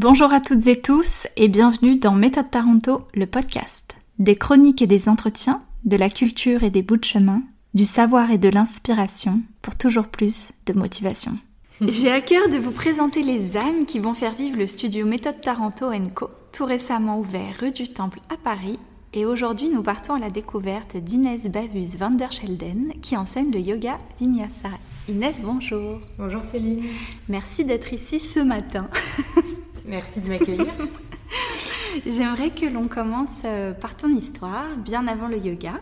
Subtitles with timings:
[0.00, 3.96] Bonjour à toutes et tous et bienvenue dans Méthode Taranto, le podcast.
[4.20, 7.42] Des chroniques et des entretiens, de la culture et des bouts de chemin,
[7.74, 11.36] du savoir et de l'inspiration pour toujours plus de motivation.
[11.80, 15.40] J'ai à cœur de vous présenter les âmes qui vont faire vivre le studio Méthode
[15.40, 18.78] Taranto Co, tout récemment ouvert rue du Temple à Paris.
[19.14, 23.58] Et aujourd'hui, nous partons à la découverte d'Inès Bavus van der Schelden qui enseigne le
[23.58, 24.68] yoga vinyasa.
[25.08, 25.98] Inès, bonjour.
[26.18, 26.84] Bonjour Céline.
[27.28, 28.88] Merci d'être ici ce matin.
[29.88, 30.66] Merci de m'accueillir.
[32.06, 35.80] J'aimerais que l'on commence euh, par ton histoire, bien avant le yoga.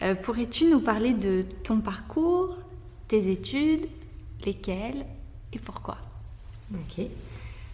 [0.00, 2.56] Euh, pourrais-tu nous parler de ton parcours,
[3.08, 3.86] tes études,
[4.46, 5.04] lesquelles
[5.52, 5.98] et pourquoi?
[6.72, 7.04] Ok.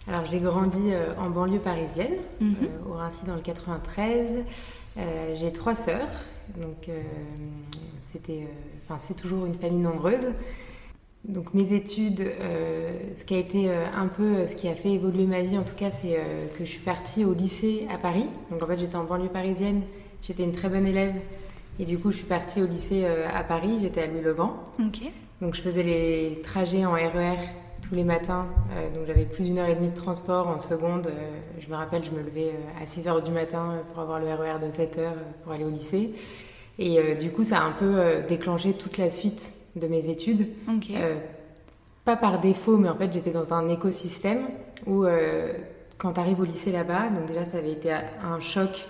[0.07, 2.55] Alors j'ai grandi euh, en banlieue parisienne, mhm.
[2.89, 4.43] au Rincy dans le 93.
[5.35, 6.09] j'ai trois sœurs,
[6.57, 6.89] donc
[8.01, 8.45] c'était,
[8.83, 10.27] enfin c'est toujours une famille nombreuse.
[11.25, 14.73] Donc mes études, euh, ce qui a été euh, un peu euh, ce qui a
[14.73, 16.17] fait évoluer ma vie en tout cas, c'est
[16.57, 18.25] que je suis partie au lycée à Paris.
[18.51, 19.81] Donc en fait j'étais en banlieue parisienne,
[20.21, 21.15] j'étais une très bonne élève
[21.77, 24.55] et du coup je suis partie au lycée à Paris, j'étais à Louis-le-Grand.
[25.41, 28.45] Donc je faisais les trajets en RER e tous les matins,
[28.93, 31.09] donc j'avais plus d'une heure et demie de transport en seconde.
[31.59, 32.51] je me rappelle, je me levais
[32.81, 35.63] à 6 heures du matin pour avoir le RER e de 7 heures pour aller
[35.63, 36.13] au lycée.
[36.77, 40.47] Et du coup ça a un peu déclenché toute la suite de mes études.
[40.91, 41.15] Euh,
[42.05, 44.47] pas par défaut, mais en fait, j'étais dans un écosystème
[44.85, 45.53] où, euh,
[45.97, 48.87] quand tu arrives au lycée là-bas, donc déjà, ça avait été un choc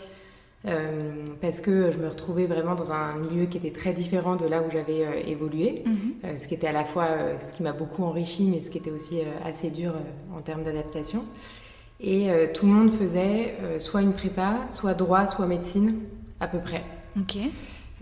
[0.66, 4.46] euh, parce que je me retrouvais vraiment dans un milieu qui était très différent de
[4.46, 6.38] là où j'avais évolué, mhm.
[6.38, 7.08] ce qui était à la fois
[7.46, 9.94] ce qui m'a beaucoup enrichi, mais ce qui était aussi assez dur
[10.36, 11.24] en termes d'adaptation.
[12.02, 15.96] Et tout le monde faisait soit une prépa, soit droit, soit médecine,
[16.40, 16.84] à peu près.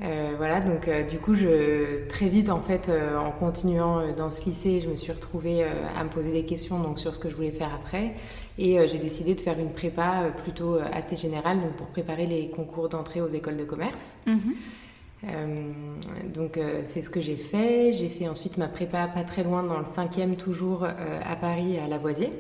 [0.04, 4.30] Euh, voilà, donc euh, du coup, je, très vite, en fait, euh, en continuant dans
[4.30, 7.30] ce lycée, je me suis retrouvée à me poser des questions donc, sur ce que
[7.30, 8.14] je voulais faire après.
[8.58, 12.90] Et j'ai décidé de faire une prépa plutôt assez générale donc, pour préparer les concours
[12.90, 14.16] d'entrée aux écoles de commerce.
[14.26, 14.54] Mhm.
[16.34, 17.94] donc c'est ce que j'ai fait.
[17.94, 21.88] J'ai fait ensuite ma prépa pas très loin dans le cinquième toujours à Paris à
[21.88, 22.32] Lavoisier.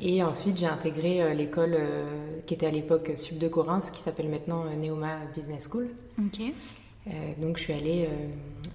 [0.00, 1.76] Et ensuite, j'ai intégré l'école
[2.46, 5.88] qui était à l'époque Sub de Corinth, qui s'appelle maintenant Neoma Business School.
[7.40, 8.08] Donc, je suis allée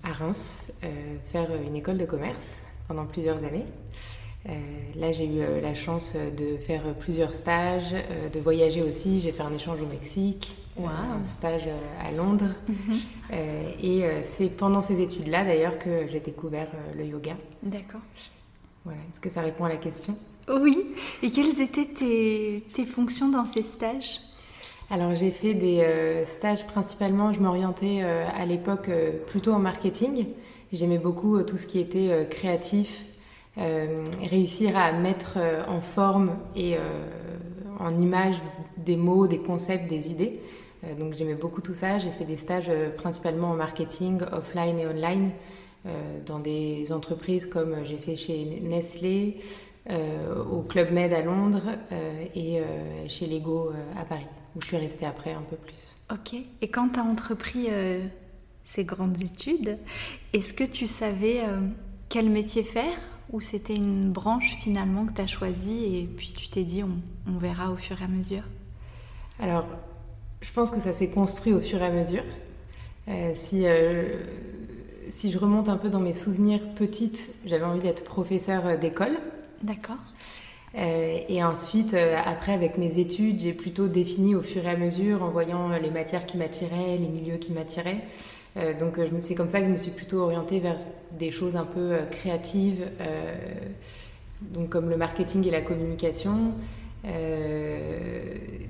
[0.04, 0.74] à Reims
[1.32, 3.66] faire une école de commerce pendant plusieurs années.
[4.96, 7.94] là, j'ai eu la chance de faire plusieurs stages,
[8.34, 9.22] de voyager aussi.
[9.22, 11.70] J'ai fait un échange au Mexique, un stage
[12.02, 12.56] à Londres.
[12.68, 13.00] Mhm.
[13.84, 17.34] et c'est pendant ces études-là, d'ailleurs, que j'ai découvert le yoga.
[17.62, 18.02] D'accord.
[18.86, 19.00] Voilà.
[19.12, 20.18] Est-ce que ça répond à la question?
[20.50, 20.78] Oui.
[21.22, 21.86] Et quelles étaient
[22.74, 24.20] tes, fonctions dans ces stages?
[24.94, 29.58] Alors j'ai fait des euh, stages principalement, je m'orientais euh, à l'époque euh, plutôt en
[29.58, 30.28] marketing.
[30.72, 33.04] J'aimais beaucoup tout ce qui était créatif,
[33.56, 35.38] réussir à mettre
[35.68, 36.78] en forme et
[37.80, 38.42] en image
[38.78, 40.40] des mots, des concepts, des idées.
[41.00, 42.00] donc j'aimais beaucoup tout ça.
[42.00, 45.30] J'ai fait des stages principalement en marketing, offline et online,
[46.26, 49.38] dans des entreprises comme j'ai fait chez Nestlé,
[50.52, 51.70] au Club Med à Londres
[52.34, 52.64] et
[53.10, 54.26] chez Lego à Paris,
[54.56, 55.96] où je suis restée après un peu plus.
[56.12, 56.36] Ok.
[56.62, 57.68] Et quand tu as entrepris
[58.64, 59.78] ces grandes études,
[60.34, 61.42] est-ce que tu savais
[62.10, 62.98] quel métier faire
[63.32, 67.32] ou c'était une branche finalement que tu as choisie et puis tu t'es dit on,
[67.32, 68.44] on, verra au fur et à mesure?
[69.40, 69.66] Alors,
[70.42, 72.24] je pense que ça s'est construit au fur et à mesure.
[73.34, 73.66] si,
[75.10, 79.18] si je remonte un peu dans mes souvenirs petites, j'avais envie d'être professeur d'école.
[79.62, 79.98] D'accord.
[80.76, 84.78] Euh, et ensuite, euh, après, avec mes études, j'ai plutôt défini au fur et à
[84.78, 88.02] mesure en voyant les matières qui m'attiraient, les milieux qui m'attiraient.
[88.58, 90.78] Euh, donc, c'est comme ça que je me suis plutôt orientée vers
[91.12, 92.88] des choses un peu créatives,
[94.42, 96.54] donc comme le marketing et la communication.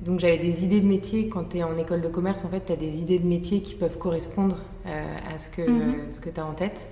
[0.05, 1.29] donc, j'avais des idées de métier.
[1.29, 3.61] Quand tu es en école de commerce, en fait, tu as des idées de métier
[3.61, 6.11] qui peuvent correspondre à ce que, mm-hmm.
[6.11, 6.87] ce que tu as en tête.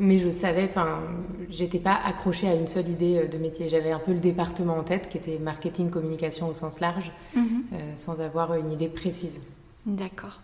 [0.00, 1.02] Mais je savais, enfin,
[1.50, 3.68] j'étais pas accrochée à une seule idée euh, de métier.
[3.68, 7.62] J'avais un peu le département en tête qui était marketing, communication au sens large, mhm.
[7.72, 9.40] euh, sans avoir une idée précise.
[9.86, 10.40] D'accord.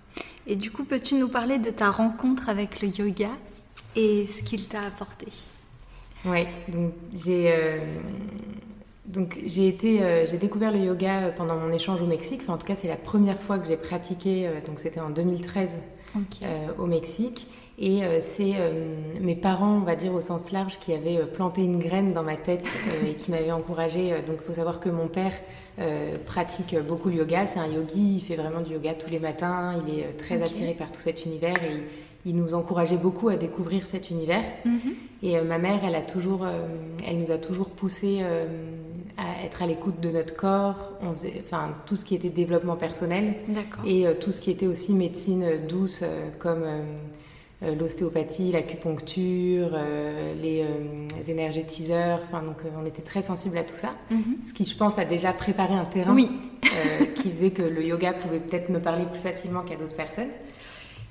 [0.46, 3.30] Et du coup, peux-tu nous parler de ta rencontre avec le yoga
[3.96, 5.26] et ce qu'il t'a apporté?
[6.24, 7.52] Oui, donc j'ai.
[7.52, 7.78] Euh,
[9.06, 12.42] donc j'ai été, j'ai découvert le yoga pendant mon échange au Mexique.
[12.44, 14.48] Enfin, en tout cas, c'est la première fois que j'ai pratiqué.
[14.66, 15.80] donc c'était en 2013
[16.78, 17.48] au Mexique.
[17.82, 21.24] Et euh, c'est euh, mes parents, on va dire au sens large, qui avaient euh,
[21.24, 22.66] planté une graine dans ma tête
[23.06, 24.10] et qui m'avaient encouragée.
[24.26, 25.32] donc il faut savoir que mon père
[26.26, 27.46] pratique beaucoup le yoga.
[27.46, 29.82] C'est un yogi, il fait vraiment du yoga tous les matins.
[29.86, 31.82] Il est très attiré par tout cet univers et
[32.26, 34.44] il nous encourageait beaucoup à découvrir cet univers.
[34.66, 34.92] Mhm.
[35.22, 36.46] Et ma mère, elle a toujours,
[37.06, 38.22] elle nous a toujours poussé
[39.16, 40.90] à être à l'écoute de notre corps.
[41.02, 43.36] On faisait, enfin, tout ce qui était développement personnel
[43.86, 46.04] et tout ce qui était aussi médecine douce,
[46.38, 46.82] comme euh,
[47.62, 52.20] l'ostéopathie, l'acupuncture, euh, les, euh, énergétiseurs.
[52.24, 53.90] Enfin, donc, on était très sensible à tout ça.
[54.10, 54.38] Mhm.
[54.46, 56.30] Ce qui, je pense, a déjà préparé un terrain oui.
[57.16, 60.30] qui faisait que le yoga pouvait peut-être me parler plus facilement qu'à d'autres personnes.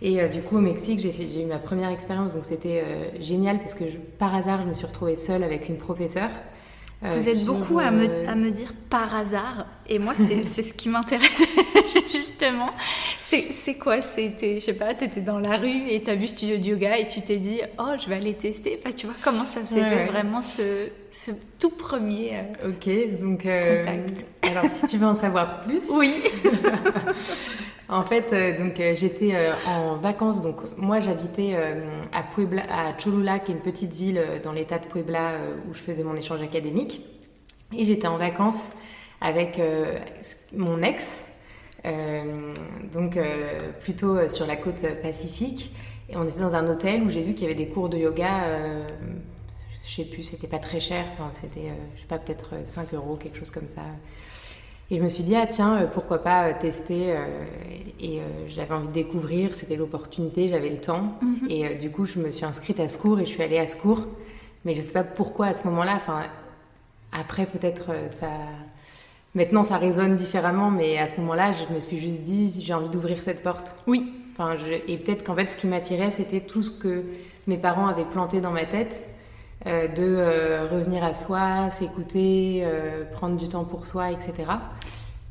[0.01, 2.83] Et du coup, au Mexique, j'ai eu ma première expérience, donc c'était
[3.19, 3.83] génial parce que
[4.17, 6.29] par hasard, je me suis retrouvée seule avec une professeure
[7.03, 10.43] euh, Vous êtes beaucoup à, me, euh, à, me, dire par hasard, et moi c'est
[10.43, 11.43] ce qui m'intéresse
[12.11, 12.71] justement.
[13.51, 14.01] C'est quoi?
[14.01, 16.63] C'était, je sais pas, tu étais dans la rue et tu as vu studio de
[16.63, 18.79] yoga et tu t'es dit, oh je vais aller tester.
[18.79, 23.43] Enfin, tu vois comment ça s'est fait vraiment ce, ce, tout premier euh, Ok, donc.
[23.43, 24.25] contact.
[24.41, 25.81] Alors si tu veux en savoir plus.
[25.89, 26.23] Oui.
[27.89, 30.41] En fait, euh, donc euh, j'étais euh, en vacances.
[30.41, 31.57] Donc moi, j'habitais
[32.13, 35.33] à Puebla, à Cholula, qui est une petite ville dans l'État de Puebla
[35.67, 37.01] où je faisais mon échange académique.
[37.75, 38.73] Et j'étais en vacances
[39.21, 39.59] avec
[40.55, 41.23] mon ex,
[42.91, 43.17] donc
[43.81, 45.73] plutôt sur la côte pacifique.
[46.09, 47.97] Et on était dans un hôtel où j'ai vu qu'il y avait des cours de
[47.97, 48.47] yoga.
[49.85, 51.05] je sais plus, c'était pas très cher.
[51.13, 53.83] Enfin, c'était, je sais pas, peut-être 5 euros, quelque chose comme ça.
[54.91, 57.45] Et je me suis dit, ah tiens, euh, pourquoi pas euh, tester euh,
[57.99, 61.13] Et j'avais envie de découvrir, c'était l'opportunité, j'avais le temps.
[61.21, 61.47] Mhm.
[61.49, 63.67] Et du coup, je me suis inscrite à ce cours et je suis allée à
[63.67, 64.07] ce cours.
[64.65, 65.93] Mais je ne sais pas pourquoi à ce moment-là.
[65.95, 66.23] Enfin,
[67.11, 68.29] après, peut-être ça.
[69.35, 72.89] Maintenant, ça résonne différemment, mais à ce moment-là, je me suis juste dit, j'ai envie
[72.89, 73.75] d'ouvrir cette porte.
[73.85, 74.11] Oui.
[74.33, 74.55] Enfin,
[74.87, 77.05] Et peut-être qu'en fait, ce qui m'attirait, c'était tout ce que
[77.45, 79.03] mes parents avaient planté dans ma tête
[79.67, 84.33] euh, de euh, revenir à soi, s'écouter, euh, prendre du temps pour soi, etc.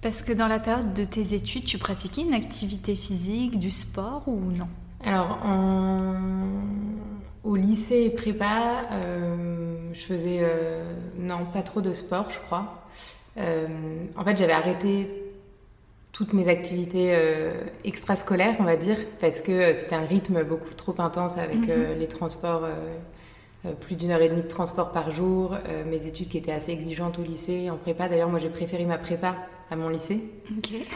[0.03, 4.23] Parce que dans la période de tes études, tu pratiquais une activité physique, du sport
[4.27, 4.69] ou non?
[5.05, 5.39] Alors,
[7.43, 8.83] au lycée et prépa,
[9.93, 10.47] je faisais
[11.19, 12.88] non pas trop de sport, je crois.
[13.39, 15.09] En fait, j'avais arrêté
[16.13, 17.17] toutes mes activités
[17.85, 21.99] extrascolaires, on va dire, parce que c'était un rythme beaucoup trop intense avec mhm.
[21.99, 22.65] les transports
[23.67, 26.53] euh, plus d'une heure et demie de transport par jour, euh, mes études qui étaient
[26.53, 28.09] assez exigeantes au lycée, en prépa.
[28.09, 29.35] D'ailleurs, moi, j'ai préféré ma prépa
[29.69, 30.21] à mon lycée.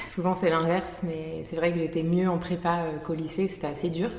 [0.07, 3.67] Souvent, c'est l'inverse, mais c'est vrai que j'étais mieux en prépa euh, qu'au lycée, c'était
[3.67, 4.11] assez dur.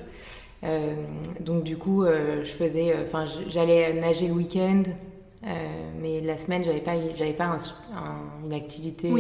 [1.41, 4.83] donc, du coup, je faisais, enfin, j'allais nager le week-end,
[6.01, 7.57] mais la semaine, j'avais pas, j'avais pas
[8.43, 9.11] une activité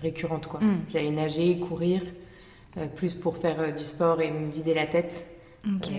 [0.00, 0.60] récurrente, quoi.
[0.60, 0.84] Mm.
[0.92, 2.02] J'allais nager, courir,
[2.96, 5.26] plus pour faire du sport et me vider la tête,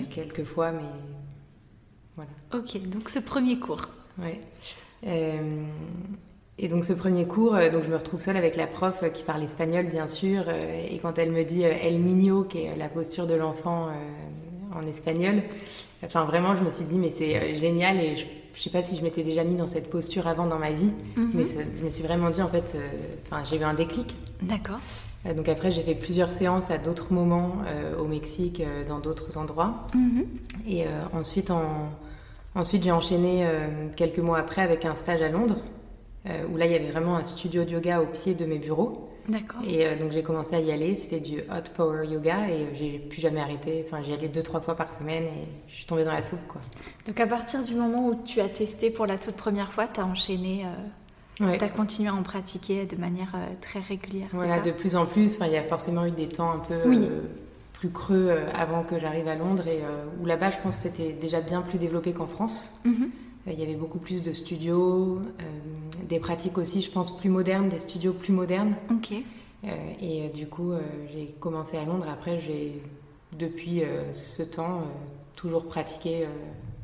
[0.09, 0.87] quelques fois, mais
[2.53, 3.89] Ok, donc ce premier cours.
[4.17, 4.39] Ouais.
[5.05, 5.65] Euh,
[6.57, 9.23] et donc ce premier cours, euh, donc je me retrouve seule avec la prof qui
[9.23, 12.87] parle espagnol bien sûr, euh, et quand elle me dit El Niño, qui est la
[12.87, 13.89] posture de l'enfant
[14.73, 15.43] en espagnol,
[16.03, 18.25] enfin vraiment je me suis dit mais c'est génial et je,
[18.59, 20.93] ne sais pas si je m'étais déjà mis dans cette posture avant dans ma vie,
[21.15, 21.31] mhm.
[21.33, 21.43] mais
[21.79, 22.77] je me suis vraiment dit en fait,
[23.25, 24.15] enfin j'ai eu un déclic.
[24.41, 24.79] D'accord.
[25.35, 27.57] Donc après, j'ai fait plusieurs séances à d'autres moments
[27.99, 29.87] au Mexique, dans d'autres endroits.
[29.95, 30.25] Mhm.
[30.67, 31.89] Et ensuite, en,
[32.55, 35.57] Ensuite, j'ai enchaîné euh, quelques mois après avec un stage à Londres,
[36.25, 38.57] euh, où là, il y avait vraiment un studio de yoga au pied de mes
[38.57, 39.04] bureaux.
[39.27, 39.61] D'accord.
[39.65, 40.95] Et euh, donc, j'ai commencé à y aller.
[40.95, 43.85] C'était du hot power yoga et j'ai plus jamais arrêté.
[43.85, 46.47] Enfin, j'y allais deux, trois fois par semaine et je suis tombée dans la soupe,
[46.47, 46.61] quoi.
[47.07, 49.99] Donc, à partir du moment où tu as testé pour la toute première fois, tu
[49.99, 50.65] as enchaîné.
[51.37, 54.29] Tu as continué à en pratiquer de manière très régulière.
[54.31, 54.61] Voilà, ça?
[54.61, 55.37] de plus en plus.
[55.41, 57.09] Il y a forcément eu des temps un peu oui
[57.75, 60.89] plus creux euh, avant que j'arrive à Londres et euh, où là-bas, je pense que
[60.89, 62.79] c'était déjà bien plus développé qu'en France.
[62.85, 62.95] Mhm.
[63.03, 63.07] Euh,
[63.47, 65.21] il y avait beaucoup plus de studios,
[66.07, 68.75] des pratiques aussi, je pense, plus modernes, des studios plus modernes.
[68.91, 69.13] Ok.
[70.01, 70.73] et du coup,
[71.13, 72.07] j'ai commencé à Londres.
[72.11, 72.81] Après, j'ai,
[73.37, 74.81] depuis ce temps,
[75.35, 76.25] toujours pratiqué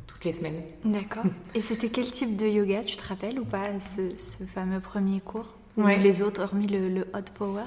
[0.05, 0.61] toutes les semaines.
[0.85, 1.23] D'accord.
[1.55, 4.11] et c'était quel type de yoga, tu te rappelles ou pas, ce,
[4.45, 5.97] fameux premier cours ouais.
[5.97, 7.63] Ou les autres, hormis le, le hot power?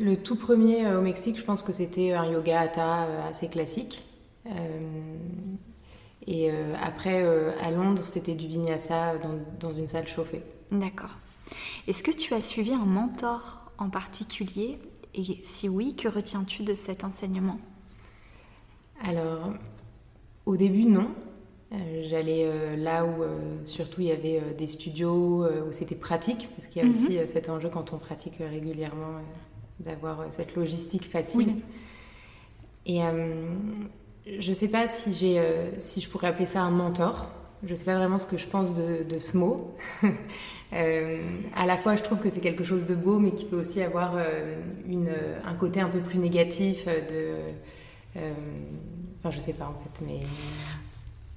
[0.00, 3.48] Le tout premier euh, au Mexique, je pense que c'était un yoga hatha euh, assez
[3.48, 4.06] classique.
[4.46, 4.50] Euh,
[6.30, 6.50] et
[6.82, 7.24] après,
[7.62, 9.14] à Londres, c'était du vinyasa
[9.60, 10.42] dans, une salle chauffée.
[10.70, 11.16] D'accord.
[11.86, 14.78] Est-ce que tu as suivi un mentor en particulier?
[15.14, 17.58] Et si oui, que retiens-tu de cet enseignement?
[19.02, 19.54] Alors,
[20.44, 21.08] au début, non.
[22.02, 23.24] J'allais là où
[23.64, 26.94] surtout il y avait des studios où c'était pratique, parce qu'il y a mhm.
[26.94, 29.22] aussi cet enjeu quand on pratique régulièrement
[29.80, 31.56] d'avoir euh, cette logistique facile.
[32.86, 33.44] Et euh,
[34.38, 37.32] je ne sais pas euh, si je pourrais appeler ça un mentor.
[37.64, 39.74] Je ne sais pas vraiment ce que je pense de, ce mot.
[40.72, 43.82] à la fois, je trouve que c'est quelque chose de beau, mais qui peut aussi
[43.82, 44.14] avoir
[44.88, 45.10] une,
[45.44, 47.36] un côté un peu plus négatif de
[49.20, 50.20] Enfin, je sais pas en fait, mais.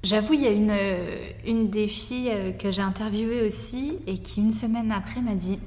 [0.03, 0.75] J'avoue, il y a une,
[1.45, 5.57] une des filles que j'ai interviewées aussi et qui, une semaine après, m'a dit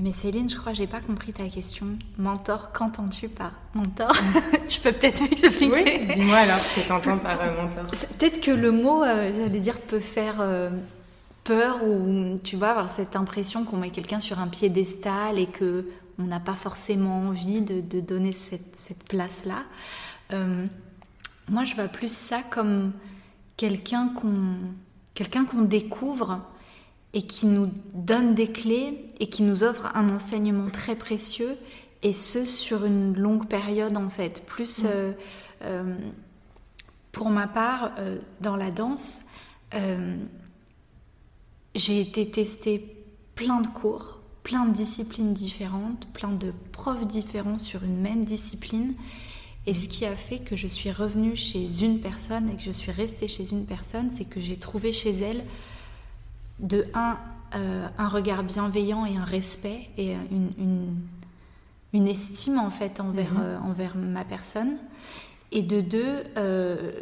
[0.00, 1.86] mais Céline, je crois que j'ai pas compris ta question.
[2.18, 4.12] Mentor, qu'entends-tu par mentor
[4.68, 6.00] Je peux peut-être m'expliquer.
[6.00, 7.86] Oui, dis-moi alors ce que tu entends par euh, mentor.
[8.18, 10.70] Peut-être que le mot, euh, j'allais dire, peut faire euh,
[11.44, 15.86] peur ou tu vois, avoir cette impression qu'on met quelqu'un sur un piédestal et que
[16.18, 19.62] on n'a pas forcément envie de, donner cette, cette place-là.
[21.48, 22.92] moi, je vois plus ça comme
[23.56, 24.56] quelqu'un qu'on
[25.14, 26.40] quelqu'un qu'on découvre
[27.14, 31.56] et qui nous donne des clés et qui nous offre un enseignement très précieux
[32.02, 34.44] et ce sur une longue période en fait.
[34.44, 34.86] Plus mm.
[34.86, 35.12] euh,
[35.62, 35.96] euh,
[37.12, 39.20] pour ma part, euh, dans la danse,
[41.74, 42.96] j'ai été tester
[43.34, 48.94] plein de cours, plein de disciplines différentes, plein de profs différents sur une même discipline.
[49.66, 52.70] Et ce qui a fait que je suis revenue chez une personne et que je
[52.70, 55.42] suis restée chez une personne, c'est que j'ai trouvé chez elle
[56.58, 57.18] de un,
[57.54, 60.96] euh, un regard bienveillant et un respect et une,
[61.92, 63.42] une, estime en fait envers, mhm.
[63.42, 64.76] euh, envers ma personne.
[65.52, 66.92] Et de deux, euh,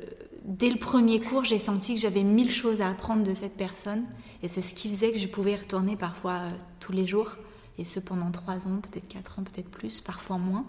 [0.45, 4.05] dès le premier cours, j'ai senti que j'avais mille choses à apprendre de cette personne.
[4.43, 6.41] Et c'est ce qui faisait que je pouvais y retourner parfois
[6.81, 7.37] tous les jours.
[7.79, 10.67] Et ce pendant trois ans, peut-être quatre ans, peut-être plus, parfois moins.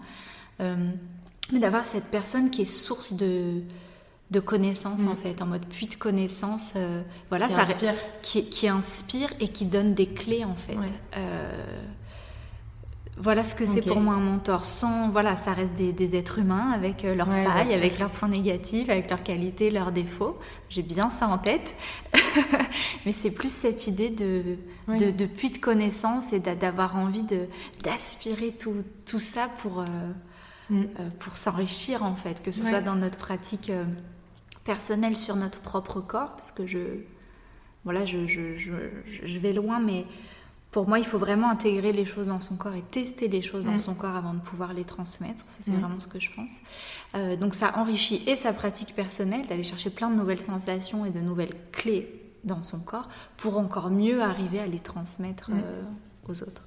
[0.60, 3.60] mais d'avoir cette personne qui est source de,
[4.34, 5.16] de connaissances en mm.
[5.16, 6.74] fait, en mode puits de connaissances.
[6.76, 7.94] Euh, voilà, qui ça inspire.
[8.22, 10.76] Qui, inspire et qui donne des clés en fait.
[11.16, 11.64] Euh,
[13.16, 14.64] voilà ce que c'est pour moi un mentor.
[14.64, 18.88] Sans, voilà, ça reste des, êtres humains avec euh, leurs failles, avec leurs points négatifs,
[18.88, 20.36] avec leurs qualités, leurs défauts.
[20.68, 21.76] J'ai bien ça en tête.
[23.06, 24.56] Mais c'est plus cette idée de,
[24.88, 27.24] de, puits de connaissances et d'avoir envie
[27.84, 29.84] d'aspirer tout, tout ça pour,
[30.70, 30.82] mm.
[31.20, 33.70] pour s'enrichir en fait, que ce soit dans notre pratique
[34.64, 36.78] personnel sur notre propre corps, parce que je,
[37.84, 40.06] voilà, je, je, je, vais loin, mais
[40.70, 43.64] pour moi, il faut vraiment intégrer les choses dans son corps et tester les choses
[43.64, 43.78] dans mm.
[43.78, 45.44] son corps avant de pouvoir les transmettre.
[45.46, 45.80] Ça, c'est mm.
[45.80, 46.50] vraiment ce que je pense.
[47.14, 51.10] Euh, donc, ça enrichit et sa pratique personnelle, d'aller chercher plein de nouvelles sensations et
[51.10, 55.60] de nouvelles clés dans son corps pour encore mieux arriver à les transmettre mm.
[55.62, 55.82] euh,
[56.28, 56.62] aux autres.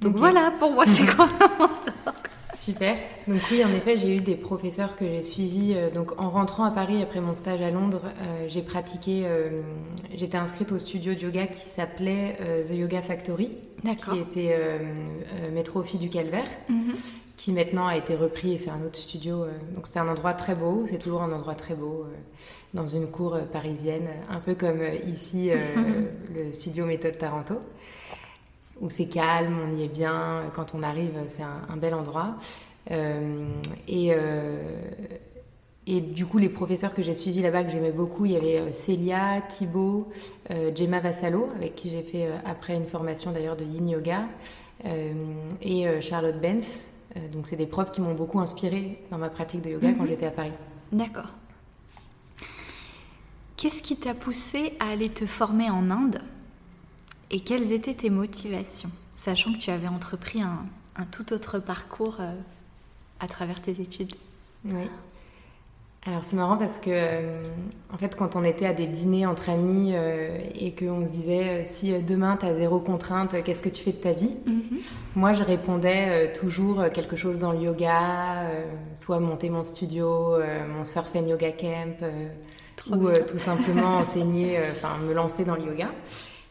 [0.00, 2.14] Donc voilà, pour moi, c'est quoi un mentor
[2.54, 2.96] Super.
[3.28, 5.74] Donc oui, en effet, j'ai eu des professeurs que j'ai suivis.
[5.74, 9.22] Euh, donc en rentrant à Paris après mon stage à Londres, euh, j'ai pratiqué.
[9.24, 9.62] Euh,
[10.14, 13.50] j'étais inscrite au studio de yoga qui s'appelait The Yoga Factory,
[13.82, 14.56] qui était
[15.52, 16.94] métro Fille du Calvaire, mhm.
[17.36, 19.46] qui maintenant a été repris et c'est un autre studio.
[19.74, 20.84] donc c'était un endroit très beau.
[20.86, 22.06] C'est toujours un endroit très beau
[22.74, 25.50] dans une cour parisienne, un peu comme ici
[26.34, 27.60] le studio Méthode Taranto
[28.80, 30.44] où c'est calme, on y est bien.
[30.54, 32.36] Quand on arrive, c'est un, bel endroit.
[32.90, 33.46] Euh,
[33.86, 34.62] et, euh,
[35.86, 38.58] et du coup, les professeurs que j'ai suivis là-bas, que j'aimais beaucoup, il y avait
[38.58, 40.08] euh, Célia, Thibaut,
[40.74, 44.26] Gemma Vassalo, avec qui j'ai fait après une formation d'ailleurs de Yin Yoga,
[45.60, 46.88] et Charlotte Benz.
[47.32, 50.08] donc, c'est des profs qui m'ont beaucoup inspirée dans ma pratique de yoga quand mhm.
[50.08, 50.52] j'étais à Paris.
[50.90, 51.34] D'accord.
[53.56, 56.20] Qu'est-ce qui t'a poussé à aller te former en Inde?
[57.30, 60.66] Et quelles étaient tes motivations, sachant que tu avais entrepris un,
[61.12, 62.34] tout autre parcours euh,
[63.20, 64.14] à travers tes études?
[64.64, 64.88] Oui.
[66.06, 67.42] Alors c'est marrant parce que euh,
[67.92, 71.64] en fait quand on était à des dîners entre amis euh, et qu'on se disait
[71.66, 74.34] si demain tu as zéro contrainte, qu'est-ce que tu fais de ta vie?
[74.46, 74.80] Mhm.
[75.14, 78.46] Moi je répondais toujours quelque chose dans le yoga,
[78.94, 80.38] soit monter mon studio,
[80.74, 82.02] mon surf and yoga camp
[82.90, 85.90] ou tout simplement enseigner, enfin me lancer dans le yoga.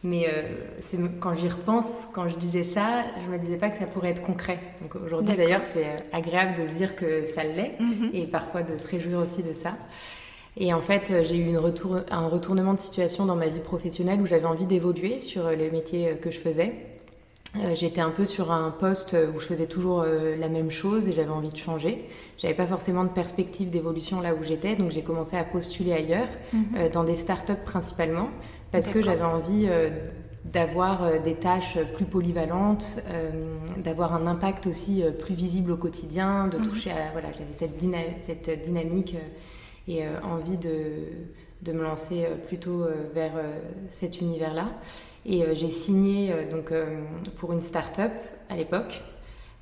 [0.02, 3.84] Mais euh, quand j'y repense, quand je disais ça, je me disais pas que ça
[3.84, 4.58] pourrait être concret.
[4.80, 8.10] Donc aujourd'hui d'ailleurs, c'est euh, agréable de se dire que ça l'est mhm.
[8.14, 9.74] et parfois de se réjouir aussi de ça.
[10.56, 13.60] Et en fait, euh, j'ai eu une retour, un retournement de situation dans ma vie
[13.60, 16.72] professionnelle où j'avais envie d'évoluer sur les métiers que je faisais.
[17.74, 21.30] J'étais un peu sur un poste où je faisais toujours la même chose et j'avais
[21.30, 22.06] envie de changer.
[22.38, 26.28] J'avais pas forcément de perspective d'évolution là où j'étais, donc j'ai commencé à postuler ailleurs,
[26.52, 26.90] mhm.
[26.92, 28.28] dans des startups principalement,
[28.72, 29.90] parce que j'avais envie euh,
[30.44, 33.30] d'avoir euh, des tâches plus polyvalentes, euh,
[33.78, 36.64] d'avoir un impact aussi plus visible au quotidien, de mhm.
[36.64, 37.10] toucher à...
[37.12, 37.80] Voilà, j'avais cette,
[38.22, 39.16] cette, dynamique
[39.88, 40.82] et envie de,
[41.62, 43.32] de, me lancer plutôt vers
[43.88, 44.68] cet univers-là.
[45.26, 46.72] Et j'ai signé donc,
[47.38, 48.12] pour une start-up
[48.50, 49.02] à l'époque.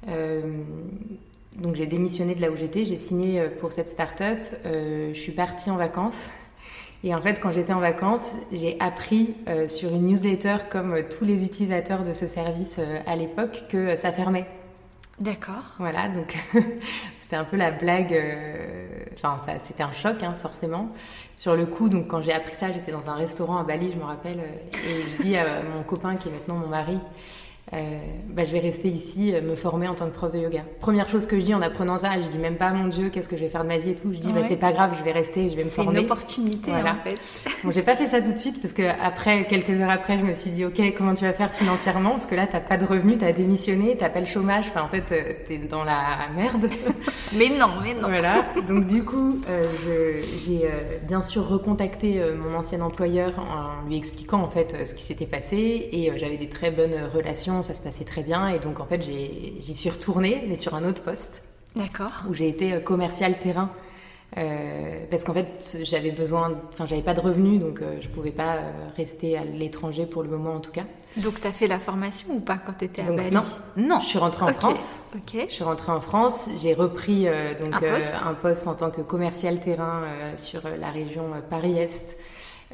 [0.07, 4.39] donc j'ai démissionné de là où j'étais, j'ai signé pour cette start-up.
[4.65, 6.29] je suis partie en vacances
[7.05, 11.25] et en fait, quand j'étais en vacances, j'ai appris euh, sur une newsletter, comme tous
[11.25, 14.47] les utilisateurs de ce service euh, à l'époque, que ça fermait.
[15.21, 15.75] D'accord.
[15.79, 16.37] Voilà, donc
[17.21, 18.17] c'était un peu la blague.
[19.15, 20.89] Enfin, c'était un choc, hein, forcément.
[21.35, 23.99] Sur le coup, donc quand j'ai appris ça, j'étais dans un restaurant à Bali, je
[23.99, 24.41] me rappelle,
[24.73, 26.99] et je dis à mon copain qui est maintenant mon mari,
[27.75, 27.99] euh,
[28.31, 30.63] bah, je vais rester ici, euh, me former en tant que prof de yoga.
[30.81, 33.29] Première chose que je dis en apprenant ça, je dis même pas mon Dieu, qu'est-ce
[33.29, 34.11] que je vais faire de ma vie et tout.
[34.13, 35.93] Je dis bah, c'est pas grave, je vais rester, je vais me former.
[35.93, 37.17] C'est une opportunité en fait.
[37.65, 40.25] bon, j'ai pas fait ça tout de suite parce que après, quelques heures après, je
[40.25, 42.13] me suis dit ok, comment tu vas faire financièrement?
[42.13, 44.67] Parce que là, t'as pas de revenus, t'as démissionné, t'as pas le chômage.
[44.69, 46.69] Enfin, en fait, euh, t'es dans la merde.
[47.37, 48.09] mais non, mais non.
[48.09, 48.47] Voilà.
[48.67, 49.41] Donc du coup,
[50.45, 50.71] j'ai
[51.07, 55.89] bien sûr recontacté mon ancien employeur en lui expliquant en fait ce qui s'était passé
[55.93, 58.49] et j'avais des très bonnes relations ça se passait très bien.
[58.49, 61.45] Et donc, en fait, j'y suis retournée, mais sur un autre poste.
[61.77, 62.13] D'accord.
[62.29, 63.71] Où j'ai été euh, commercial terrain.
[64.37, 68.31] Euh, parce qu'en fait, j'avais besoin, enfin, j'avais pas de revenus, donc euh, je pouvais
[68.31, 68.57] pas
[68.95, 70.85] rester à l'étranger pour le moment en tout cas.
[71.17, 73.43] Donc, tu as fait la formation ou pas quand tu étais à Bali Non,
[73.79, 75.01] non, je suis rentrée en France.
[75.15, 75.47] Ok.
[75.49, 78.15] Je suis rentrée en France, j'ai repris donc un poste.
[78.27, 78.67] un poste.
[78.67, 80.03] en tant que commercial terrain
[80.37, 82.19] sur la région Paris-Est.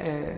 [0.00, 0.34] Euh,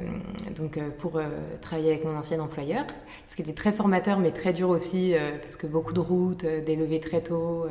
[0.55, 1.25] donc euh, pour euh,
[1.63, 2.85] travailler avec mon ancien employeur,
[3.27, 6.77] ce qui était très formateur mais très dur aussi parce que beaucoup de routes, des
[6.77, 7.67] levées très tôt.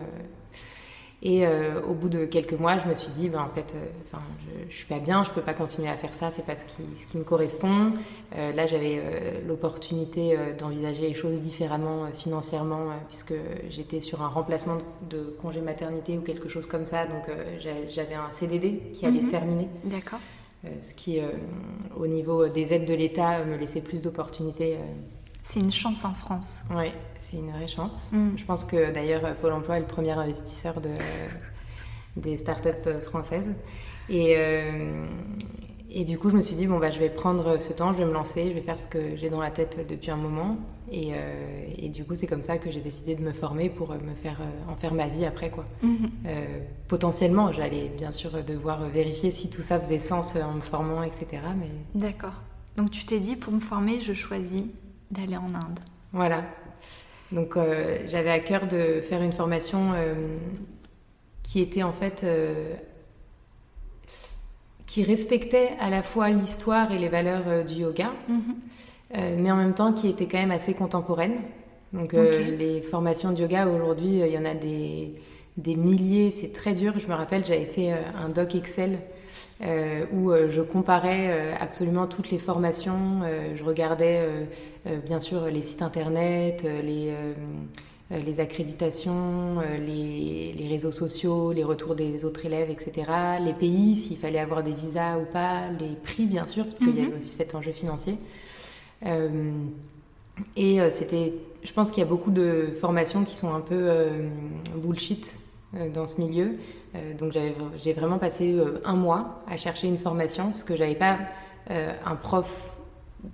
[1.21, 1.47] Et
[1.87, 3.73] au bout de quelques mois, je me suis dit, ben, en fait,
[4.13, 6.65] je, je, suis pas bien, je peux pas continuer à faire ça, c'est pas ce
[6.65, 7.93] qui, ce qui me correspond.
[8.35, 9.01] là, j'avais
[9.47, 13.33] l'opportunité d'envisager les choses différemment financièrement, puisque
[13.71, 14.77] j'étais sur un remplacement
[15.09, 17.23] de congé maternité ou quelque chose comme ça, donc
[17.89, 19.31] j'avais un CDD qui allait se mhm.
[19.31, 19.67] terminer.
[19.85, 20.19] D'accord.
[20.65, 21.27] Euh, ce qui, euh,
[21.95, 24.75] au niveau des aides de l'État, me laissait plus d'opportunités.
[24.75, 24.83] Euh.
[25.43, 26.61] C'est une chance en France.
[26.71, 28.09] Oui, c'est une vraie chance.
[28.11, 28.37] Mm.
[28.37, 30.89] Je pense que d'ailleurs Pôle Emploi est le premier investisseur de,
[32.17, 33.51] des startups françaises.
[34.09, 34.35] Et,
[35.97, 37.99] et du coup, je me suis dit, bon, bah, je vais prendre ce temps, je
[37.99, 40.57] vais me lancer, je vais faire ce que j'ai dans la tête depuis un moment.
[40.91, 43.93] Et, euh, et du coup, c'est comme ça que j'ai décidé de me former pour
[43.93, 45.49] me faire, euh, en faire ma vie après.
[45.49, 45.63] Quoi.
[45.81, 46.09] Mhm.
[46.25, 46.45] Euh,
[46.89, 51.27] potentiellement, j'allais bien sûr devoir vérifier si tout ça faisait sens en me formant, etc.
[51.57, 51.69] Mais...
[51.97, 52.33] D'accord.
[52.75, 54.65] Donc tu t'es dit, pour me former, je choisis
[55.11, 55.79] d'aller en Inde.
[56.11, 56.43] Voilà.
[57.31, 57.57] Donc
[58.07, 59.93] j'avais à cœur de faire une formation
[61.41, 62.25] qui était en fait
[64.95, 68.39] qui respectait à la fois l'histoire et les valeurs euh, du yoga, mhm.
[69.17, 71.33] euh, mais en même temps qui était quand même assez contemporaine.
[71.91, 75.15] Donc euh, les formations de yoga aujourd'hui, il y en a des,
[75.57, 76.93] des milliers, c'est très dur.
[76.97, 78.99] Je me rappelle, j'avais fait un doc Excel
[80.13, 83.21] où je comparais absolument toutes les formations.
[83.55, 84.21] je regardais
[85.05, 87.13] bien sûr les sites internet, les
[88.11, 93.11] les accréditations, euh, les, réseaux sociaux, les retours des autres élèves, etc.
[93.43, 96.95] Les pays, s'il fallait avoir des visas ou pas, les prix bien sûr, parce qu'il
[96.95, 97.17] y avait mhm.
[97.17, 98.17] aussi cet enjeu financier.
[99.05, 99.51] Euh,
[100.57, 103.89] et c'était, je pense qu'il y a beaucoup de formations qui sont un peu
[104.75, 105.37] bullshit
[105.93, 106.57] dans ce milieu.
[107.17, 107.31] donc
[107.77, 111.19] j'ai vraiment passé un mois à chercher une formation parce que j'avais pas
[111.69, 112.74] un prof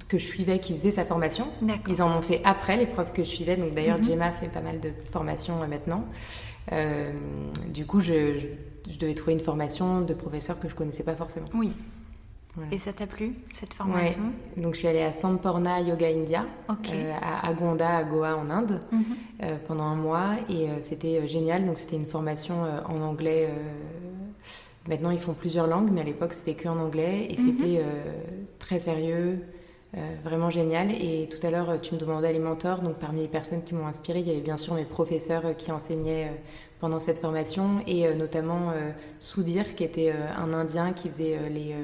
[0.08, 1.47] que je suivais qui faisait sa formation.
[1.88, 3.58] Ils en ont fait après les profs que je suivais.
[3.58, 6.06] Donc d'ailleurs, mm Gemma fait pas mal de formations euh, maintenant.
[6.73, 7.12] Euh,
[7.67, 8.38] du coup, je,
[8.99, 11.47] devais trouver une formation de professeur que je connaissais pas forcément.
[11.54, 11.71] Oui.
[12.69, 14.34] Et ça t'a plu, cette formation?
[14.58, 18.82] Donc je suis allée à Samporna Yoga India, euh, à Agonda, à Goa, en Inde,
[18.91, 19.58] mhm.
[19.67, 20.32] pendant un mois.
[20.49, 21.65] Et c'était génial.
[21.65, 22.56] Donc c'était une formation
[22.89, 23.49] en anglais.
[24.89, 27.27] Maintenant, ils font plusieurs langues, mais à l'époque, c'était que en anglais.
[27.30, 27.47] Et mhm.
[27.47, 27.86] c'était
[28.60, 29.39] très sérieux.
[29.97, 30.91] Euh, vraiment génial.
[30.91, 32.82] Et tout à l'heure, tu me demandais les mentors.
[32.82, 35.54] Donc, parmi les personnes qui m'ont inspiré, il y avait bien sûr mes professeurs euh,
[35.54, 36.36] qui enseignaient euh,
[36.80, 38.73] pendant cette formation et notamment
[39.19, 41.75] Soudir, qui était un Indien qui faisait les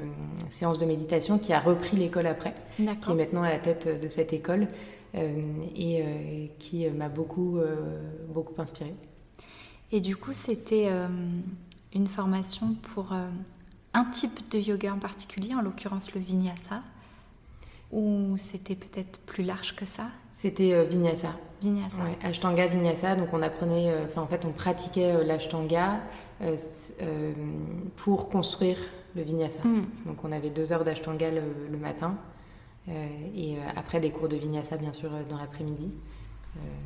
[0.49, 4.07] séances de méditation, qui a repris l'école après, qui est maintenant à la tête de
[4.09, 4.67] cette école
[5.13, 7.59] et qui m'a beaucoup,
[8.29, 8.95] beaucoup inspiré.
[9.91, 10.89] Et du coup, c'était
[11.93, 16.81] une formation pour un type de yoga en particulier, en l'occurrence le vinyasa.
[17.91, 20.07] Ou c'était peut-être plus large que ça?
[20.33, 21.31] C'était euh, Vinyasa.
[21.61, 22.01] Vinyasa.
[22.21, 23.15] Ashtanga, Vinyasa.
[23.15, 25.99] Donc on apprenait, euh, enfin en fait on pratiquait euh, l'Ashtanga
[27.95, 28.77] pour construire
[29.15, 29.61] le Vinyasa.
[29.63, 29.85] Hmm.
[30.05, 32.15] Donc on avait deux heures d'Ashtanga le, matin
[33.35, 35.89] et après des cours de Vinyasa bien sûr dans l'après-midi.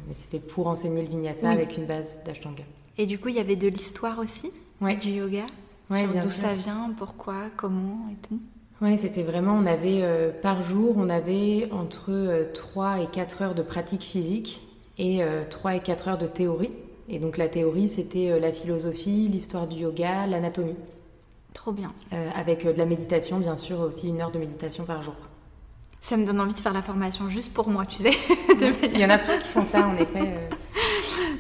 [0.08, 2.64] mais c'était pour enseigner le Vinyasa avec une base d'Ashtanga.
[2.98, 5.46] Et du coup il y avait de l'histoire aussi du yoga?
[5.90, 8.40] Bien D'où ça vient, pourquoi, comment et tout?
[8.82, 13.42] Oui, c'était vraiment, on avait euh, par jour, on avait entre 3 euh, et 4
[13.44, 14.64] heures de pratique physique
[14.98, 16.72] et 3 euh, et 4 heures de théorie.
[17.08, 20.78] Et donc la théorie, c'était la philosophie, l'histoire du yoga, l'anatomie.
[21.54, 21.92] Trop bien.
[22.34, 25.16] avec de la méditation, bien sûr, aussi une heure de méditation par jour.
[26.00, 28.14] Ça me donne envie de faire la formation juste pour moi, tu sais.
[28.94, 30.40] Il y en a plein qui font ça, en effet.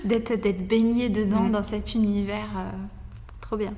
[0.03, 1.51] d'être d'être baigné dedans mm.
[1.51, 2.49] dans cet univers.
[3.51, 3.73] Trop bien.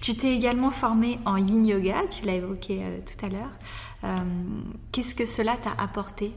[0.00, 4.24] Tu t'es également formée en Yin Yoga, tu l'as évoqué tout à l'heure.
[4.92, 6.32] Qu'est-ce que cela t'a apporté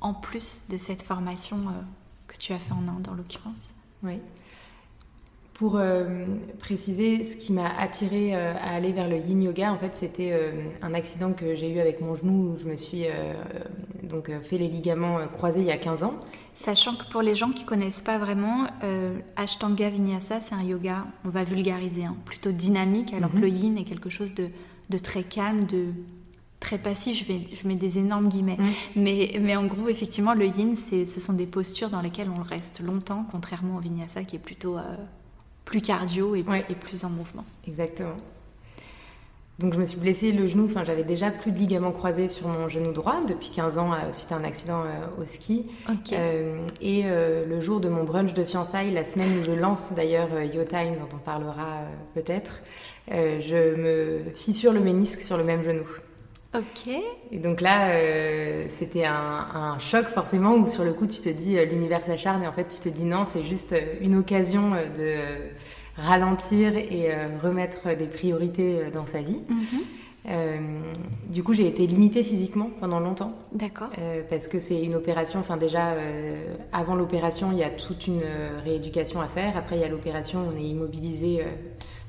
[0.00, 1.56] en plus de cette formation
[2.28, 3.72] que tu as fait en Inde en l'occurrence?
[4.04, 4.20] Oui.
[5.54, 6.26] Pour euh,
[6.60, 10.30] préciser, ce qui m'a attiré euh, à aller vers le yin yoga, en fait, c'était
[10.30, 13.06] euh, un accident que j'ai eu avec mon genou où je me suis
[14.04, 16.14] donc fait les ligaments croisés il y a 15 ans.
[16.58, 18.66] Sachant que pour les gens qui connaissent pas vraiment,
[19.36, 23.42] Ashtanga Vinyasa, c'est un yoga, on va vulgariser, hein, plutôt dynamique, alors que mhm.
[23.42, 24.48] le yin est quelque chose de,
[24.90, 25.84] de très calme, de
[26.58, 28.56] très passif, je, vais, je mets des énormes guillemets.
[28.58, 28.72] Mhm.
[28.96, 32.80] Mais, mais en gros, effectivement, le yin, ce sont des postures dans lesquelles on reste
[32.80, 34.78] longtemps, contrairement au vinyasa qui est plutôt
[35.64, 37.44] plus cardio et, plus en mouvement.
[37.68, 38.16] Exactement.
[39.58, 42.46] Donc je me suis blessée le genou, enfin j'avais déjà plus de ligaments croisés sur
[42.46, 45.64] mon genou droit depuis 15 ans euh, suite à un accident euh, au ski.
[46.12, 50.28] Euh, et le jour de mon brunch de fiançailles, la semaine où je lance d'ailleurs
[50.42, 51.68] YoTime dont on parlera
[52.14, 52.62] peut-être,
[53.10, 55.86] je me fissure le ménisque sur le même genou.
[56.54, 56.88] Ok.
[57.32, 57.96] Et donc là,
[58.68, 62.52] c'était un, choc forcément où sur le coup tu te dis l'univers s'acharne et en
[62.52, 65.16] fait tu te dis non, c'est juste une occasion de
[65.98, 67.10] ralentir et
[67.42, 69.42] remettre des priorités dans sa vie.
[69.48, 69.82] Mhm.
[71.30, 73.32] du coup, j'ai été limitée physiquement pendant longtemps.
[73.52, 73.90] D'accord.
[74.30, 75.94] parce que c'est une opération, enfin déjà,
[76.72, 78.22] avant l'opération, il y a toute une
[78.64, 79.56] rééducation à faire.
[79.56, 81.44] Après, il y a l'opération, on est immobilisé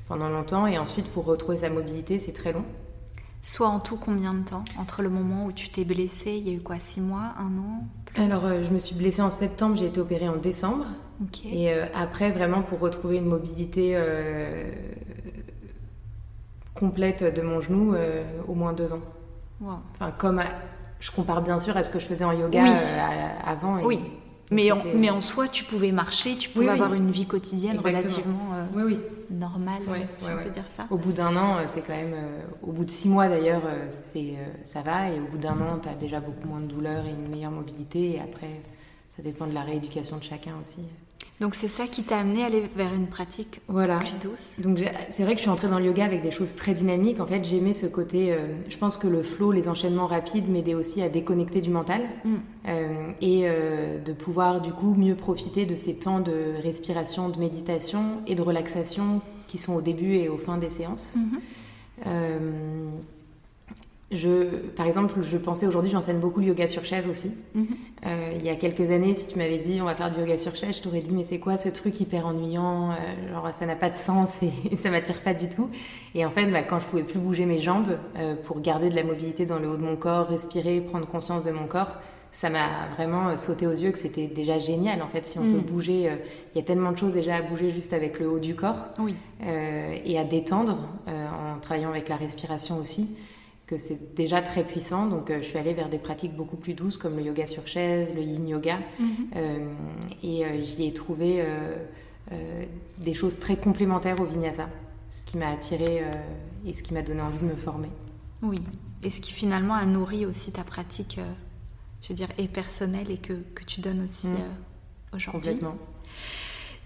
[0.08, 0.66] pendant longtemps.
[0.66, 2.64] Et ensuite, pour retrouver sa mobilité, c'est très long.
[3.42, 4.64] Soit en tout combien de temps?
[4.78, 6.78] Entre le moment où tu t'es blessée, il y a eu quoi?
[6.78, 7.32] Six mois?
[7.38, 7.84] Un an?
[8.16, 10.86] Alors, euh, je me suis blessée en septembre, j'ai été opérée en décembre.
[11.44, 14.70] Et euh, après, vraiment, pour retrouver une mobilité euh,
[16.74, 17.94] complète de mon genou,
[18.48, 19.02] au moins deux ans.
[19.62, 20.42] Enfin, comme
[20.98, 22.64] je compare bien sûr à ce que je faisais en yoga
[23.44, 23.78] avant.
[23.78, 24.00] Et, oui.
[24.50, 28.50] Mais en, mais en soi, tu pouvais marcher, tu pouvais avoir une vie quotidienne relativement
[28.54, 28.98] euh, oui,
[29.30, 29.80] normale,
[30.18, 30.86] si on peut dire ça.
[30.90, 32.14] Au bout d'un an, euh, c'est quand même.
[32.14, 33.62] Euh, au bout de six mois d'ailleurs,
[33.96, 35.10] c'est ça va.
[35.10, 37.50] Et au bout d'un an, tu as déjà beaucoup moins de douleur et une meilleure
[37.50, 38.16] mobilité.
[38.16, 38.60] Et après,
[39.08, 40.82] ça dépend de la rééducation de chacun aussi.
[41.40, 43.98] Donc c'est ça qui t'a amené à aller vers une pratique voilà.
[43.98, 44.60] plus douce.
[44.62, 44.78] Donc
[45.08, 47.18] c'est vrai que je suis entrée dans le yoga avec des choses très dynamiques.
[47.18, 48.32] En fait, j'aimais ce côté.
[48.32, 52.02] Euh, je pense que le flow, les enchaînements rapides m'aidaient aussi à déconnecter du mental
[52.24, 52.34] mm.
[52.68, 57.38] euh, et euh, de pouvoir du coup mieux profiter de ces temps de respiration, de
[57.38, 61.16] méditation et de relaxation qui sont au début et au fin des séances.
[61.16, 62.10] Mm-hmm.
[64.10, 67.30] Je, par exemple, je pensais aujourd'hui, j'enseigne beaucoup le yoga sur chaise aussi.
[67.54, 67.66] Mhm.
[68.06, 70.36] Euh, il y a quelques années, si tu m'avais dit on va faire du yoga
[70.36, 72.94] sur chaise, je t'aurais dit mais c'est quoi ce truc hyper ennuyant euh,
[73.32, 75.70] Genre ça n'a pas de sens et, ça m'attire pas du tout.
[76.16, 78.96] Et en fait, bah, quand je pouvais plus bouger mes jambes euh, pour garder de
[78.96, 81.98] la mobilité dans le haut de mon corps, respirer, prendre conscience de mon corps,
[82.32, 85.48] ça m'a vraiment sauté aux yeux que c'était déjà génial en fait si on peut
[85.48, 85.62] mhm.
[85.62, 86.10] bouger.
[86.54, 88.86] Il y a tellement de choses déjà à bouger juste avec le haut du corps
[88.98, 89.14] oui.
[90.04, 93.16] et à détendre en travaillant avec la respiration aussi
[93.70, 95.06] que c'est déjà très puissant.
[95.06, 97.68] Donc, euh, je suis allée vers des pratiques beaucoup plus douces comme le yoga sur
[97.68, 98.80] chaise, le yin yoga.
[98.98, 99.08] Mhm.
[99.36, 99.72] Euh,
[100.24, 101.44] et euh, j'y ai trouvé
[102.98, 104.68] des choses très complémentaires au vinyasa,
[105.10, 106.04] ce qui m'a attirée
[106.64, 107.88] et ce qui m'a donné envie de me former.
[108.40, 108.60] Oui,
[109.02, 111.18] et ce qui finalement a nourri aussi ta pratique,
[112.02, 114.36] je veux dire, et personnelle et que, que tu donnes aussi mhm.
[115.12, 115.50] aujourd'hui.
[115.50, 115.76] Complètement.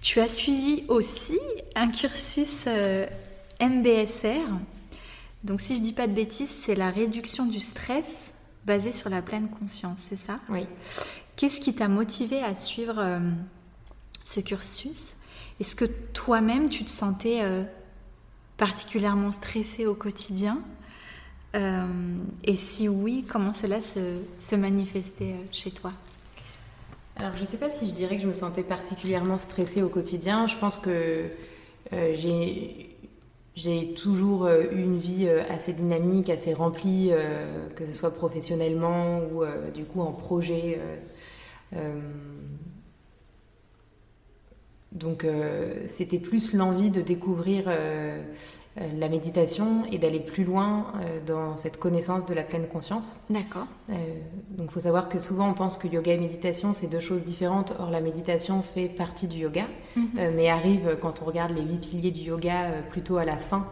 [0.00, 1.38] Tu as suivi aussi
[1.76, 2.66] un cursus
[3.60, 4.48] MBSR
[5.44, 8.32] donc si je dis pas de bêtises, c'est la réduction du stress
[8.64, 10.40] basée sur la pleine conscience, c'est ça?
[10.48, 10.66] Oui.
[11.36, 13.18] Qu'est-ce qui t'a motivé à suivre euh,
[14.24, 15.12] ce cursus?
[15.60, 17.62] Est-ce que toi-même tu te sentais euh,
[18.56, 20.60] particulièrement stressé au quotidien?
[21.54, 21.86] Euh,
[22.42, 25.92] Et si oui, comment cela se, se manifestait chez toi?
[27.16, 29.88] Alors, je ne sais pas si je dirais que je me sentais particulièrement stressée au
[29.88, 30.46] quotidien.
[30.46, 31.26] Je pense que
[31.92, 32.93] j'ai
[33.54, 38.12] j'ai toujours euh, eu une vie euh, assez dynamique, assez remplie, euh, que ce soit
[38.12, 40.80] professionnellement ou du coup en projet.
[44.92, 45.26] Donc
[45.86, 47.68] c'était plus l'envie de découvrir
[48.76, 53.20] la méditation et d'aller plus loin euh, dans cette connaissance de la pleine conscience.
[53.30, 53.66] D'accord.
[53.90, 53.94] Euh,
[54.50, 57.22] donc il faut savoir que souvent on pense que yoga et méditation c'est deux choses
[57.22, 57.74] différentes.
[57.78, 60.32] Or la méditation fait partie du yoga, mhm.
[60.34, 63.66] mais arrive quand on regarde les huit piliers du yoga plutôt à la fin,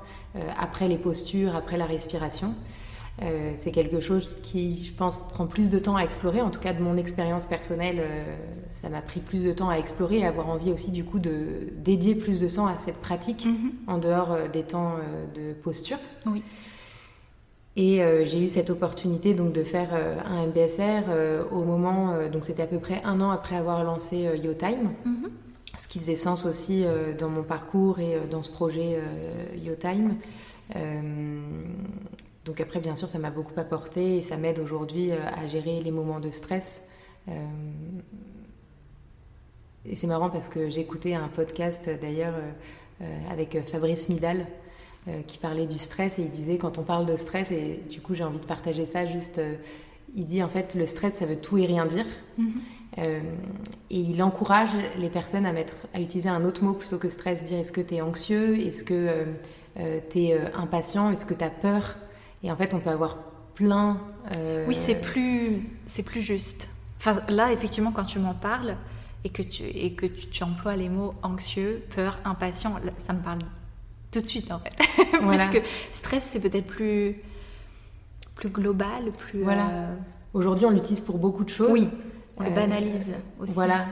[0.59, 2.55] après les postures, après la respiration.
[3.21, 6.41] Euh, c'est quelque chose qui, je pense, prend plus de temps à explorer.
[6.41, 8.25] En tout cas, de mon expérience personnelle, euh,
[8.71, 11.71] ça m'a pris plus de temps à explorer et avoir envie aussi, du coup, de
[11.77, 13.73] dédier plus de temps à cette pratique mhm.
[13.87, 14.97] en dehors euh, des temps
[15.35, 15.99] de posture.
[16.27, 16.43] Oui.
[17.75, 21.05] Et j'ai eu cette opportunité donc de faire un MBSR
[21.51, 24.91] au moment, donc c'était à peu près un an après avoir lancé YoTime.
[25.07, 25.31] Mhm.
[25.79, 26.85] ce qui faisait sens aussi
[27.19, 29.01] dans mon parcours et dans ce projet
[29.57, 30.17] YoTime.
[32.45, 35.91] Donc après, bien sûr, ça m'a beaucoup apporté et ça m'aide aujourd'hui à gérer les
[35.91, 36.85] moments de stress.
[39.85, 42.35] et c'est marrant parce que j'écoutais un podcast d'ailleurs
[43.31, 44.47] avec Fabrice Midal
[45.29, 48.15] qui parlait du stress et il disait quand on parle de stress, et du coup
[48.15, 49.41] j'ai envie de partager ça juste
[50.15, 52.07] il dit en fait le stress ça veut tout et rien dire.
[52.39, 52.53] Mhm.
[52.99, 53.21] Euh,
[53.91, 57.43] et il encourage les personnes à, mettre, à utiliser un autre mot plutôt que stress,
[57.43, 59.25] dire est-ce que tu es anxieux, est-ce que euh,
[59.79, 61.97] euh, tu es impatient, est-ce que tu as peur?
[62.43, 63.19] Et en fait on peut avoir
[63.55, 64.01] plein...
[64.67, 66.69] Oui c'est plus, c'est plus juste.
[66.99, 68.77] Enfin, là effectivement quand tu m'en parles
[69.25, 73.41] et que, tu, et que tu, emploies les mots anxieux, peur, impatient, ça me parle
[74.11, 74.75] tout de suite en fait.
[75.19, 75.59] Plus que
[75.93, 77.17] stress c'est peut-être plus
[78.35, 79.43] plus global, plus.
[79.43, 79.69] Voilà.
[79.71, 79.95] Euh,
[80.35, 81.71] Aujourd'hui, on l'utilise pour beaucoup de choses.
[81.71, 81.89] Oui,
[82.39, 83.53] on le euh, banalise aussi.
[83.55, 83.87] Voilà.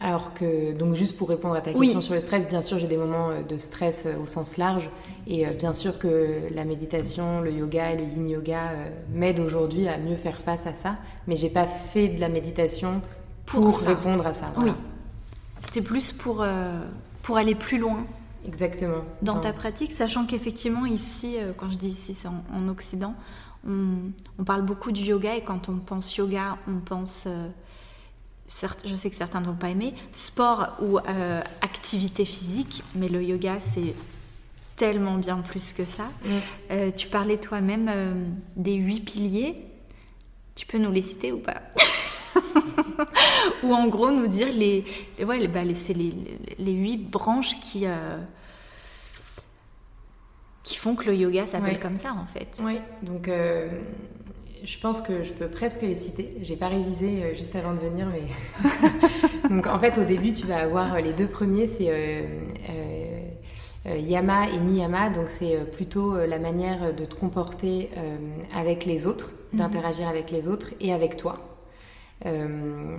[0.00, 2.86] Alors que, donc juste pour répondre à ta question sur le stress, bien sûr j'ai
[2.86, 4.88] des moments euh, de stress au sens large
[5.26, 8.72] et bien sûr que la méditation, le yoga et le yin yoga
[9.12, 13.02] m'aident aujourd'hui à mieux faire face à ça, mais j'ai pas fait de la méditation
[13.44, 14.52] pour, répondre à ça.
[14.58, 14.70] Oui,
[15.60, 16.44] c'était plus pour,
[17.22, 18.06] pour aller plus loin.
[18.46, 19.04] Exactement.
[19.20, 23.14] Dans, ta pratique, sachant qu'effectivement ici, quand je dis ici c'est en Occident,
[23.66, 27.48] on, parle beaucoup du yoga et quand on pense yoga, on pense, euh,
[28.84, 33.60] je sais que certains n'ont pas aimé, sport ou euh, activité physique, mais le yoga
[33.60, 33.94] c'est
[34.76, 36.04] tellement bien plus que ça.
[36.24, 36.28] Mm.
[36.70, 37.90] Euh, tu parlais toi-même
[38.56, 39.56] des huit piliers,
[40.54, 41.62] tu peux nous les citer ou pas?
[43.62, 44.84] Ou en gros nous dire les,
[45.24, 46.14] ouais, bah, les, les,
[46.58, 47.86] les, huit branches qui
[50.70, 52.62] qui font que le yoga s'appelle comme ça en fait.
[52.62, 53.68] Oui, donc euh,
[54.64, 56.36] je pense que je peux presque les citer.
[56.42, 60.46] J'ai pas révisé euh, juste avant de venir, mais donc en fait au début tu
[60.46, 62.26] vas avoir euh, les deux premiers, c'est
[63.86, 67.88] Yama et Niyama, donc c'est plutôt la manière de te comporter
[68.54, 69.58] avec les autres, mhm.
[69.58, 71.40] d'interagir avec les autres et avec toi.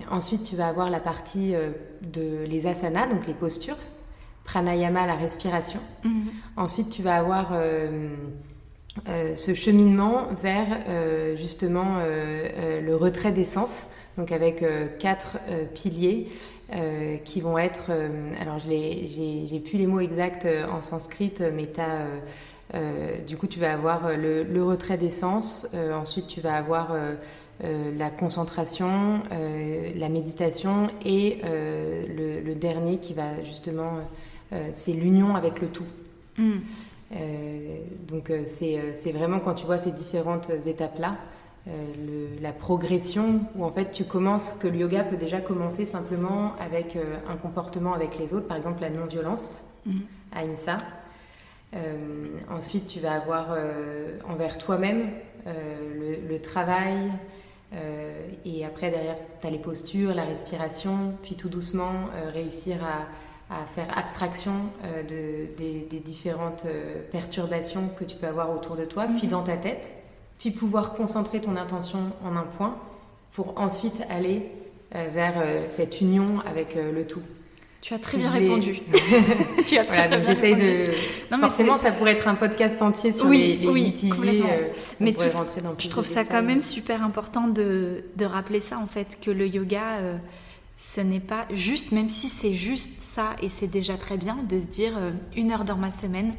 [0.10, 1.54] ensuite, tu vas avoir la partie
[2.02, 3.78] de les asanas, donc les postures
[4.43, 5.80] pranayama, la respiration.
[6.04, 6.32] Mhm.
[6.58, 7.54] Ensuite, tu vas avoir
[8.97, 14.63] euh, euh, ce cheminement vers euh, justement le retrait d'essence, donc avec
[14.99, 15.38] quatre
[15.73, 16.27] piliers
[17.23, 17.91] qui vont être,
[18.39, 21.69] alors j'ai plus les mots exacts en sanskrit, mais
[23.25, 26.95] du coup tu vas avoir le, retrait d'essence, ensuite tu vas avoir
[27.62, 29.21] la concentration,
[29.95, 33.99] la méditation et le, dernier qui va justement
[34.54, 35.86] euh, c'est l'union avec le tout.
[36.38, 36.60] Mm.
[37.13, 41.15] Euh, donc euh, c'est vraiment quand tu vois ces différentes étapes-là,
[42.41, 46.97] la progression où en fait tu commences, que le yoga peut déjà commencer simplement avec
[47.30, 50.00] un comportement avec les autres, par exemple la non-violence, mm.
[50.32, 50.78] ahimsa.
[52.50, 53.56] ensuite, tu vas avoir
[54.28, 55.12] envers toi-même
[55.45, 57.12] le, travail,
[58.43, 63.06] et après, derrière, tu as les postures, la respiration, puis tout doucement réussir à,
[63.52, 64.54] à faire abstraction
[64.86, 69.32] euh, de, des, différentes euh, perturbations que tu peux avoir autour de toi, puis mhm.
[69.32, 69.94] dans ta tête,
[70.40, 72.78] puis pouvoir concentrer ton attention en un point
[73.34, 74.50] pour ensuite aller
[74.96, 75.36] euh, vers
[75.70, 77.22] cette union avec le tout.
[77.82, 78.80] Tu as très bien répondu.
[79.68, 80.62] tu as très, bien répondu.
[80.62, 80.86] de.
[81.32, 84.44] Non, mais Forcément, ça pourrait être un podcast entier sur les, les oui, piliers.
[85.00, 85.28] mais tu...
[85.28, 89.18] rentrer dans je trouve ça quand même super important de, de, rappeler ça en fait
[89.20, 90.00] que le yoga
[90.84, 94.60] ce n'est pas juste, même si c'est juste ça et c'est déjà très bien de
[94.60, 96.34] se dire euh, une heure dans ma semaine,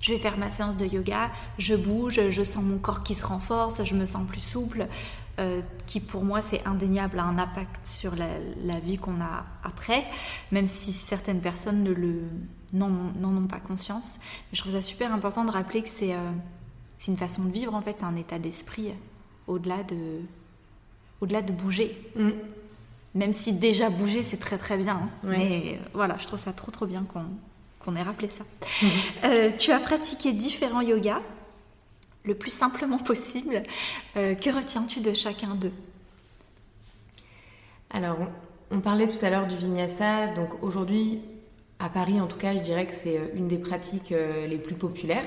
[0.00, 3.24] je vais faire ma séance de yoga, je bouge, je sens mon corps qui se
[3.24, 4.88] renforce, je me sens plus souple,
[5.38, 10.04] euh, qui pour moi c'est indéniable a un impact sur la, vie qu'on a après,
[10.50, 11.84] même si certaines personnes
[12.72, 14.16] n'en ont pas conscience.
[14.52, 16.32] Je trouve ça super important de rappeler que c'est euh,
[17.06, 18.92] une façon de vivre en fait, c'est un état d'esprit
[19.46, 20.22] au-delà de
[21.20, 21.96] au-delà de bouger.
[22.16, 22.30] Mm.
[23.18, 24.94] Même si déjà bouger, c'est très très bien.
[24.94, 25.10] Hein.
[25.24, 27.04] Mais voilà, je trouve ça trop trop bien
[27.82, 28.44] qu'on ait rappelé ça.
[29.24, 31.20] Euh, tu as pratiqué différents yogas
[32.22, 33.64] le plus simplement possible.
[34.16, 35.72] Euh, que retiens-tu de chacun d'eux?
[37.90, 38.18] Alors,
[38.70, 40.28] on parlait tout à l'heure du vinyasa.
[40.28, 41.20] Donc aujourd'hui,
[41.80, 44.14] à Paris en tout cas, je dirais que c'est euh, une des pratiques
[44.48, 45.26] les plus populaires.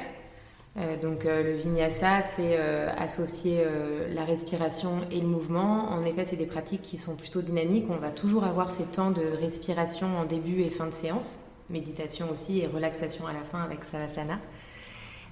[0.78, 3.64] Euh, donc euh, le vinyasa, c'est euh, associer
[4.10, 5.90] la respiration et le mouvement.
[5.92, 7.86] En effet, c'est des pratiques qui sont plutôt dynamiques.
[7.90, 12.30] On va toujours avoir ces temps de respiration en début et fin de séance, méditation
[12.32, 14.40] aussi et relaxation à la fin avec savasana.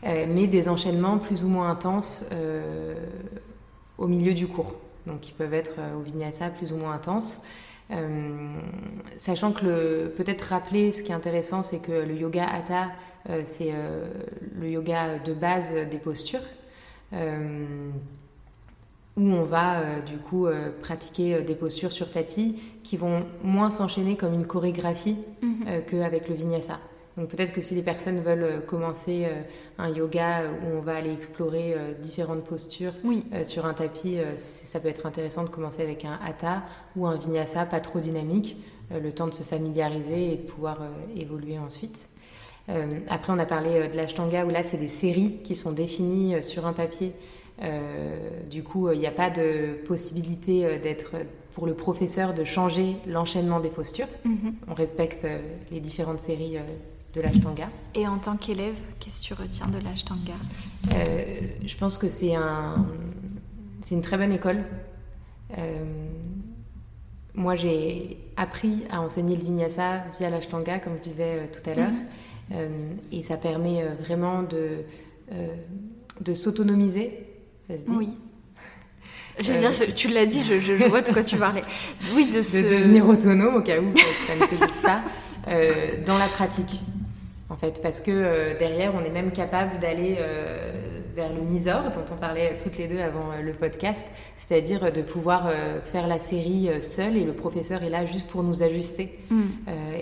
[0.03, 2.25] mais des enchaînements plus ou moins intenses
[3.97, 4.75] au milieu du cours.
[5.05, 7.41] Donc qui peuvent être au vinyasa plus ou moins intenses.
[9.17, 12.89] sachant que peut-être rappeler ce qui est intéressant, c'est que le yoga hatha,
[13.43, 13.73] c'est
[14.59, 16.43] le yoga de base des postures
[19.19, 23.25] où on va euh, du coup euh, pratiquer euh, des postures sur tapis qui vont
[23.43, 25.83] moins s'enchaîner comme une chorégraphie mhm.
[25.87, 26.79] qu'avec le vinyasa.
[27.17, 29.27] Donc peut-être que si les personnes veulent commencer
[29.77, 32.93] un yoga où on va aller explorer différentes postures
[33.43, 36.63] sur un tapis, ça peut être intéressant de commencer avec un hatha
[36.95, 40.77] ou un vinyasa pas trop dynamique, le temps de se familiariser et de pouvoir
[41.13, 42.07] évoluer ensuite.
[43.09, 46.67] Après, on a parlé de l'ashtanga où là, c'est des séries qui sont définies sur
[46.67, 47.13] un papier
[47.61, 51.15] euh, du coup, il n'y a pas de possibilité euh, d'être
[51.53, 54.07] pour le professeur de changer l'enchaînement des postures.
[54.23, 54.55] Mhm.
[54.67, 55.39] On respecte euh,
[55.71, 56.57] les différentes séries
[57.13, 57.67] de l'ashtanga.
[57.95, 60.35] Et en tant qu'élève, qu'est-ce que tu retiens de l'ashtanga
[61.65, 62.85] Je pense que c'est un,
[63.83, 64.63] c'est une très bonne école.
[67.33, 71.91] moi, j'ai appris à enseigner le vinyasa via l'ashtanga, comme je disais tout à l'heure,
[71.91, 72.05] mhm.
[73.11, 74.83] Et ça permet vraiment de,
[76.21, 77.29] de s'autonomiser
[77.87, 78.09] oui.
[79.39, 81.63] Je veux dire, tu l'as dit, je, vois de quoi tu parlais.
[82.13, 85.01] Oui, de, devenir autonome au cas où ça, ne se dise pas,
[85.47, 85.73] euh,
[86.05, 86.81] dans la pratique,
[87.49, 90.73] en fait, parce que euh, derrière, on est même capable d'aller euh,
[91.21, 95.51] vers le misor, dont on parlait toutes les deux avant le podcast, c'est-à-dire de pouvoir
[95.83, 99.43] faire la série seule et le professeur est là juste pour nous ajuster mm.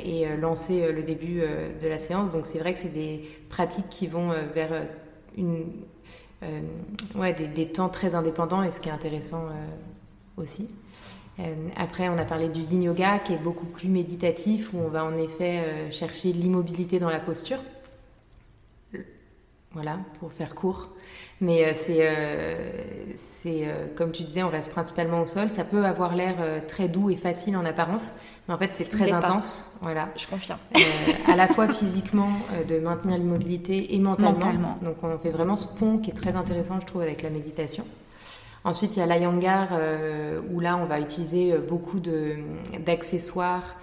[0.04, 1.42] et lancer le début
[1.82, 2.32] de la séance.
[2.32, 4.70] Donc c'est vrai que c'est des pratiques qui vont vers
[5.38, 5.66] une
[6.44, 6.62] euh,
[7.16, 10.68] ouais, des, temps très indépendants et ce qui est intéressant euh, aussi.
[11.40, 14.90] Euh, après, on a parlé du yin yoga qui est beaucoup plus méditatif où on
[14.90, 17.60] va en effet chercher l'immobilité dans la posture.
[19.74, 20.90] Voilà, pour faire court.
[21.40, 22.10] Mais c'est,
[23.18, 25.50] c'est comme tu disais, on reste principalement au sol.
[25.52, 26.36] Ça peut avoir l'air
[26.68, 28.14] très doux et facile en apparence,
[28.48, 29.78] mais en fait, c'est très intense.
[29.82, 30.10] Voilà.
[30.16, 30.60] Je confirme.
[30.76, 30.80] Euh,
[31.32, 34.78] à la fois physiquement, euh, de maintenir l'immobilité et mentalement.
[34.82, 37.86] Donc, on fait vraiment ce pont qui est très intéressant, je trouve, avec la méditation.
[38.64, 43.76] Ensuite, il y a l'ayangar, euh, où là, on va utiliser beaucoup d'accessoires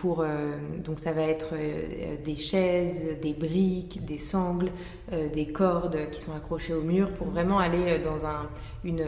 [0.00, 0.24] pour...
[0.84, 1.54] donc, ça va être
[2.24, 4.70] des chaises, des briques, des sangles,
[5.10, 8.48] des cordes qui sont accrochées au mur pour vraiment aller dans un,
[8.84, 9.04] une,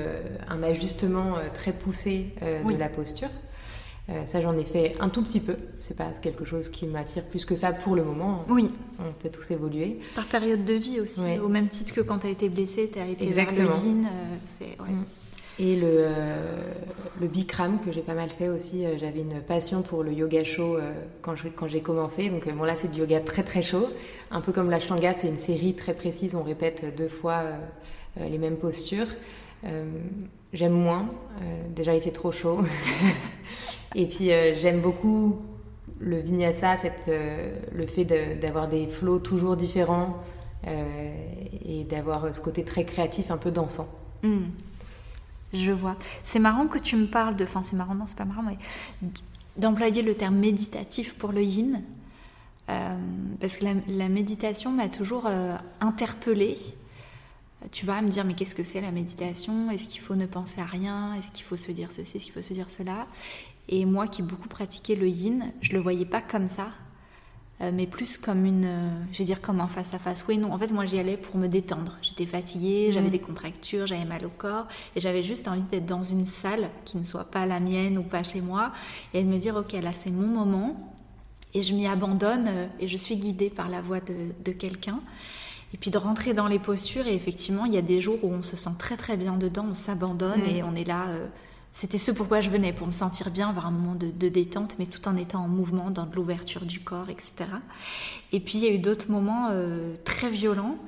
[0.48, 3.28] un ajustement très poussé de la posture.
[4.10, 5.56] Euh, ça, j'en ai fait un tout petit peu.
[5.80, 8.44] C'est pas quelque chose qui m'attire plus que ça pour le moment.
[8.50, 8.70] Oui.
[8.98, 9.98] On peut tous évoluer.
[10.02, 11.38] C'est par période de vie aussi.
[11.42, 13.70] Au même titre que quand tu as été blessée, tu as été Exactement.
[13.70, 14.08] vers le yin.
[15.60, 15.62] Euh.
[15.62, 16.72] Et le, euh,
[17.20, 20.78] le Bikram que j'ai pas mal fait aussi, j'avais une passion pour le yoga chaud
[21.22, 22.28] quand, quand j'ai commencé.
[22.28, 23.88] Donc bon là c'est du yoga très très chaud,
[24.30, 27.44] un peu comme la Shanga, c'est une série très précise, on répète deux fois
[28.18, 29.06] les mêmes postures.
[30.52, 31.08] J'aime moins,
[31.74, 32.60] déjà il fait trop chaud.
[33.94, 35.38] Et puis euh, j'aime beaucoup
[36.00, 36.76] le vinyasa,
[37.08, 38.04] euh, le fait
[38.40, 40.16] d'avoir des flots toujours différents
[40.66, 41.14] euh,
[41.64, 43.86] et d'avoir ce côté très créatif, un peu dansant.
[44.22, 44.46] Hmm.
[45.54, 45.96] Je vois.
[46.22, 47.44] C'est marrant que tu me parles de.
[47.44, 48.58] Enfin, c'est marrant, non, c'est pas marrant, mais
[49.56, 51.82] d'employer le terme méditatif pour le yin.
[52.66, 55.28] parce que la, méditation m'a toujours
[55.80, 56.58] interpellée.
[57.70, 59.70] Tu vas me dire, mais qu'est-ce que c'est la méditation?
[59.70, 61.14] Est-ce qu'il faut ne penser à rien?
[61.14, 62.16] Est-ce qu'il faut se dire ceci?
[62.16, 63.06] Est-ce qu'il faut se dire cela?
[63.68, 66.68] Et moi qui ai beaucoup pratiqué le yin, je le voyais pas comme ça,
[67.60, 70.24] euh, mais plus comme une, euh, je vais dire comme en face à face.
[70.26, 71.96] Oui, non, en fait, moi j'y allais pour me détendre.
[72.02, 76.02] J'étais fatiguée, j'avais des contractures, j'avais mal au corps, et j'avais juste envie d'être dans
[76.02, 78.72] une salle qui ne soit pas la mienne ou pas chez moi,
[79.12, 80.96] et de me dire, ok, là c'est mon moment,
[81.52, 85.00] et je m'y abandonne, euh, et je suis guidée par la voix de, quelqu'un.
[85.72, 88.32] Et puis de rentrer dans les postures, et effectivement, il y a des jours où
[88.32, 91.06] on se sent très très bien dedans, on s'abandonne, et on est là
[91.74, 94.86] c'était ce pourquoi je venais, pour me sentir bien, avoir un moment de, détente, mais
[94.86, 97.34] tout en étant en mouvement, dans de l'ouverture du corps, etc.
[98.30, 100.78] Et puis il y a eu d'autres moments euh, très violents.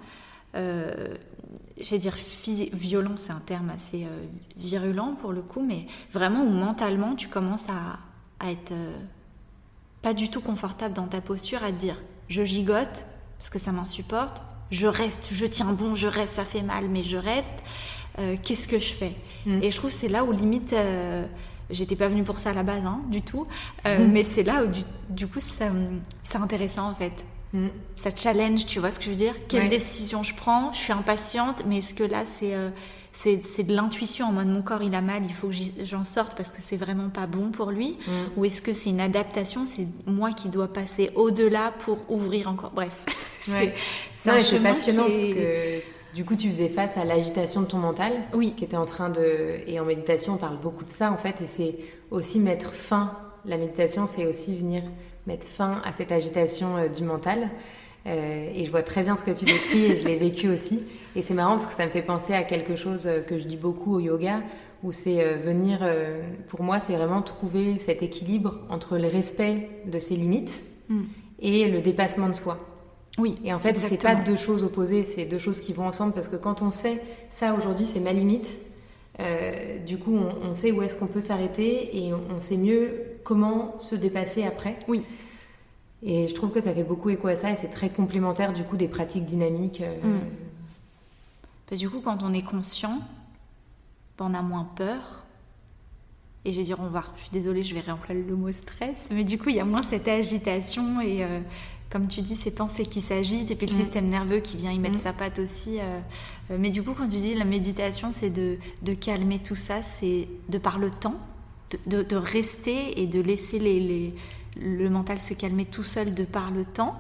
[0.55, 1.09] Euh,
[1.79, 2.15] J'allais dire
[2.73, 4.25] violent, c'est un terme assez euh,
[4.57, 7.99] virulent pour le coup, mais vraiment où mentalement tu commences à,
[8.39, 8.97] à être euh,
[10.03, 11.97] pas du tout confortable dans ta posture, à te dire
[12.29, 13.07] je gigote
[13.39, 17.03] parce que ça m'insupporte, je reste, je tiens bon, je reste, ça fait mal, mais
[17.03, 17.57] je reste.
[18.19, 19.13] Euh, qu'est-ce que je fais
[19.45, 19.63] mm.
[19.63, 21.27] Et je trouve c'est là où limite, euh,
[21.71, 23.47] j'étais pas venue pour ça à la base, hein, du tout,
[23.87, 24.13] euh, mm.
[24.13, 27.25] mais c'est là où du, coup c'est intéressant en fait.
[27.53, 27.69] Mm.
[27.97, 29.35] Ça challenge, tu vois ce que je veux dire?
[29.49, 30.73] Quelle décision je prends?
[30.73, 32.55] Je suis impatiente, mais est-ce que là c'est
[33.13, 35.55] c'est de l'intuition en mode mon corps il a mal, il faut que
[35.85, 37.99] j'en sorte parce que c'est vraiment pas bon pour lui?
[38.37, 42.73] Ou est-ce que c'est une adaptation, c'est moi qui dois passer au-delà pour ouvrir encore?
[42.75, 43.05] Bref,
[43.41, 43.75] c'est
[44.25, 48.55] passionnant parce que du coup, tu faisais face à l'agitation de ton mental, oui.
[48.57, 49.61] qui était en train de.
[49.67, 51.75] Et en méditation, on parle beaucoup de ça en fait, et c'est
[52.11, 53.13] aussi mettre fin
[53.45, 54.83] la méditation, c'est aussi venir
[55.27, 57.51] mettre fin à cette agitation du mental.
[58.07, 60.81] et je vois très bien ce que tu décris et je l'ai vécu aussi.
[61.17, 63.59] Et c'est marrant parce que ça me fait penser à quelque chose que je dis
[63.59, 64.41] beaucoup au yoga,
[64.83, 65.87] où c'est venir,
[66.49, 71.03] pour moi, c'est vraiment trouver cet équilibre entre le respect de ses limites mm.
[71.41, 72.59] et le dépassement de soi.
[73.19, 73.39] Oui.
[73.45, 76.29] Et en fait, c'est pas deux choses opposées, c'est deux choses qui vont ensemble parce
[76.29, 78.59] que quand on sait ça aujourd'hui, c'est ma limite.
[79.19, 83.79] Euh, du coup, on, sait où est-ce qu'on peut s'arrêter et on, sait mieux comment
[83.79, 84.79] se dépasser après.
[84.89, 85.03] Oui.
[86.03, 88.63] Et je trouve que ça fait beaucoup écho à ça et c'est très complémentaire du
[88.63, 89.81] coup des pratiques dynamiques.
[89.81, 89.97] Euh.
[90.03, 90.21] Mm.
[91.67, 93.01] Parce que du coup, quand on est conscient,
[94.21, 95.25] on a moins peur.
[96.45, 99.09] Et je vais dire, on va, je suis désolée, je vais réemployer le mot stress,
[99.11, 101.41] mais du coup, il y a moins cette agitation et euh,
[101.91, 104.79] comme tu dis, ces pensées qui s'agitent et puis le système nerveux qui vient y
[104.79, 105.79] mettre sa patte aussi.
[105.79, 106.01] Euh,
[106.51, 108.59] euh, mais du coup, quand tu dis la méditation, c'est de,
[108.95, 111.17] calmer tout ça, c'est de par le temps,
[111.87, 114.15] de, rester et de laisser les,
[114.61, 116.97] le mental se calmer tout seul de par le temps.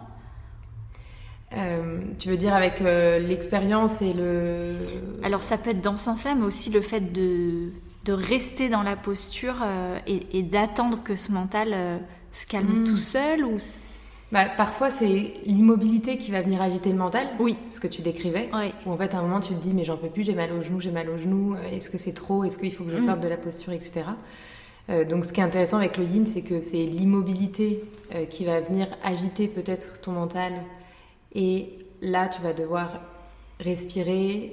[1.52, 4.76] Euh, tu veux dire avec l'expérience et le...
[5.22, 7.70] Alors ça peut être dans ce sens-là, mais aussi le fait de,
[8.08, 9.56] rester dans la posture
[10.06, 12.84] et, d'attendre que ce mental se calme mm.
[12.84, 13.58] tout seul ou
[14.36, 17.26] bah, parfois, c'est l'immobilité qui va venir agiter le mental.
[17.40, 17.56] Oui.
[17.70, 18.50] Ce que tu décrivais.
[18.52, 18.70] Oui.
[18.84, 20.52] Où en fait, à un moment, tu te dis, mais j'en peux plus, j'ai mal
[20.52, 22.90] au genou, j'ai mal au genou, euh, est-ce que c'est trop, est-ce qu'il faut que
[22.90, 23.22] je sorte mm.
[23.22, 24.02] de la posture, etc.
[24.90, 27.82] Euh, donc, ce qui est intéressant avec le yin, c'est que c'est l'immobilité
[28.14, 30.52] euh, qui va venir agiter peut-être ton mental.
[31.34, 31.70] Et
[32.02, 33.00] là, tu vas devoir
[33.58, 34.52] respirer,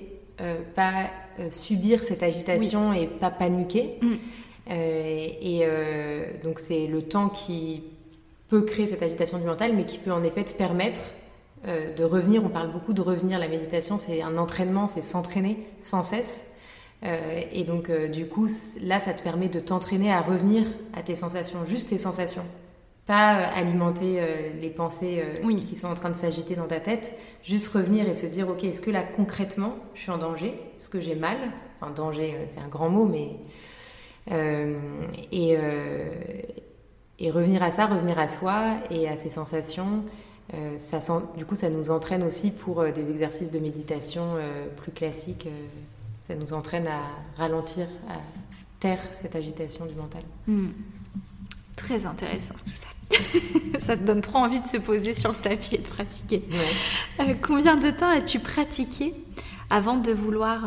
[0.75, 1.09] pas
[1.49, 3.99] subir cette agitation et pas paniquer.
[4.01, 4.13] Mm.
[4.69, 5.67] et
[6.41, 7.84] donc, c'est le temps qui
[8.54, 11.01] peut créer cette agitation du mental, mais qui peut en effet te permettre
[11.68, 12.45] euh, de revenir.
[12.45, 13.39] On parle beaucoup de revenir.
[13.39, 16.45] La méditation, c'est un entraînement, c'est s'entraîner sans cesse.
[17.04, 18.47] Euh, et donc, euh, du coup,
[18.80, 22.43] là, ça te permet de t'entraîner à revenir à tes sensations, juste tes sensations.
[23.08, 24.22] Pas alimenter
[24.62, 25.22] les pensées
[25.68, 28.64] qui sont en train de s'agiter dans ta tête, juste revenir et se dire, ok,
[28.64, 30.54] est-ce que là, concrètement, je suis en danger?
[30.78, 31.36] Est-ce que j'ai mal?
[31.82, 33.32] Enfin, danger, c'est un grand mot, mais...
[35.34, 35.58] et,
[37.24, 40.03] et revenir à ça, revenir à soi et à ses sensations,
[40.53, 40.99] euh, ça
[41.38, 45.47] du coup, ça nous entraîne aussi pour euh, des exercices de méditation euh, plus classiques.
[46.28, 47.01] ça nous entraîne à
[47.38, 48.17] ralentir, à
[48.82, 50.21] taire cette agitation du mental.
[50.47, 50.71] Hmm.
[51.78, 52.88] Très intéressant tout ça.
[53.80, 56.43] ça te donne trop envie de se poser sur le tapis et de pratiquer.
[57.41, 59.13] combien de temps as-tu pratiqué
[59.69, 60.65] avant de vouloir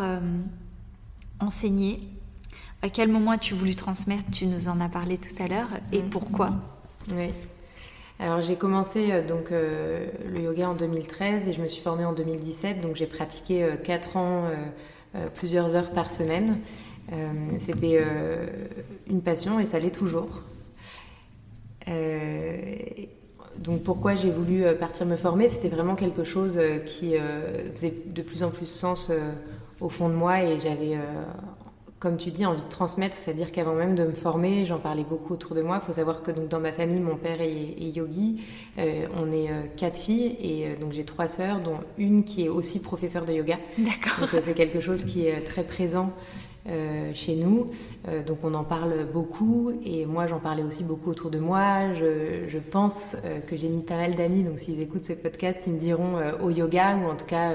[1.41, 2.01] enseigner
[2.87, 5.69] à quel moment as-tu voulu transmettre Tu nous en as parlé tout à l'heure.
[5.91, 6.09] Et mm.
[6.09, 6.51] pourquoi?
[7.11, 7.31] Oui.
[8.21, 12.05] Alors j'ai commencé euh, donc euh, le yoga en 2013 et je me suis formée
[12.05, 12.81] en 2017.
[12.81, 14.51] Donc j'ai pratiqué 4 euh, ans,
[15.35, 16.61] plusieurs heures par semaine.
[17.59, 18.03] C'était
[19.09, 20.43] une passion et ça l'est toujours.
[23.59, 25.49] donc pourquoi j'ai voulu partir me former?
[25.49, 27.15] C'était vraiment quelque chose qui
[27.75, 29.13] faisait de plus en plus sens
[29.81, 30.99] au fond de moi et j'avais
[31.99, 35.33] comme tu dis, envie de transmettre, c'est-à-dire qu'avant même de me former, j'en parlais beaucoup
[35.33, 35.81] autour de moi.
[35.83, 38.43] Il faut savoir que donc, dans ma famille, mon père est, yogi.
[38.79, 42.45] Euh, on est euh, quatre filles et euh, donc j'ai trois sœurs, dont une qui
[42.45, 43.59] est aussi professeure de yoga.
[43.79, 44.21] D'accord.
[44.21, 46.13] Donc c'est quelque chose qui est très présent
[47.15, 47.71] chez nous.
[48.27, 51.95] donc on en parle beaucoup et moi j'en parlais aussi beaucoup autour de moi.
[51.95, 53.17] Je, je pense
[53.47, 56.51] que j'ai mis pas mal d'amis, donc s'ils écoutent ce podcast, ils me diront au
[56.51, 57.53] yoga ou en tout cas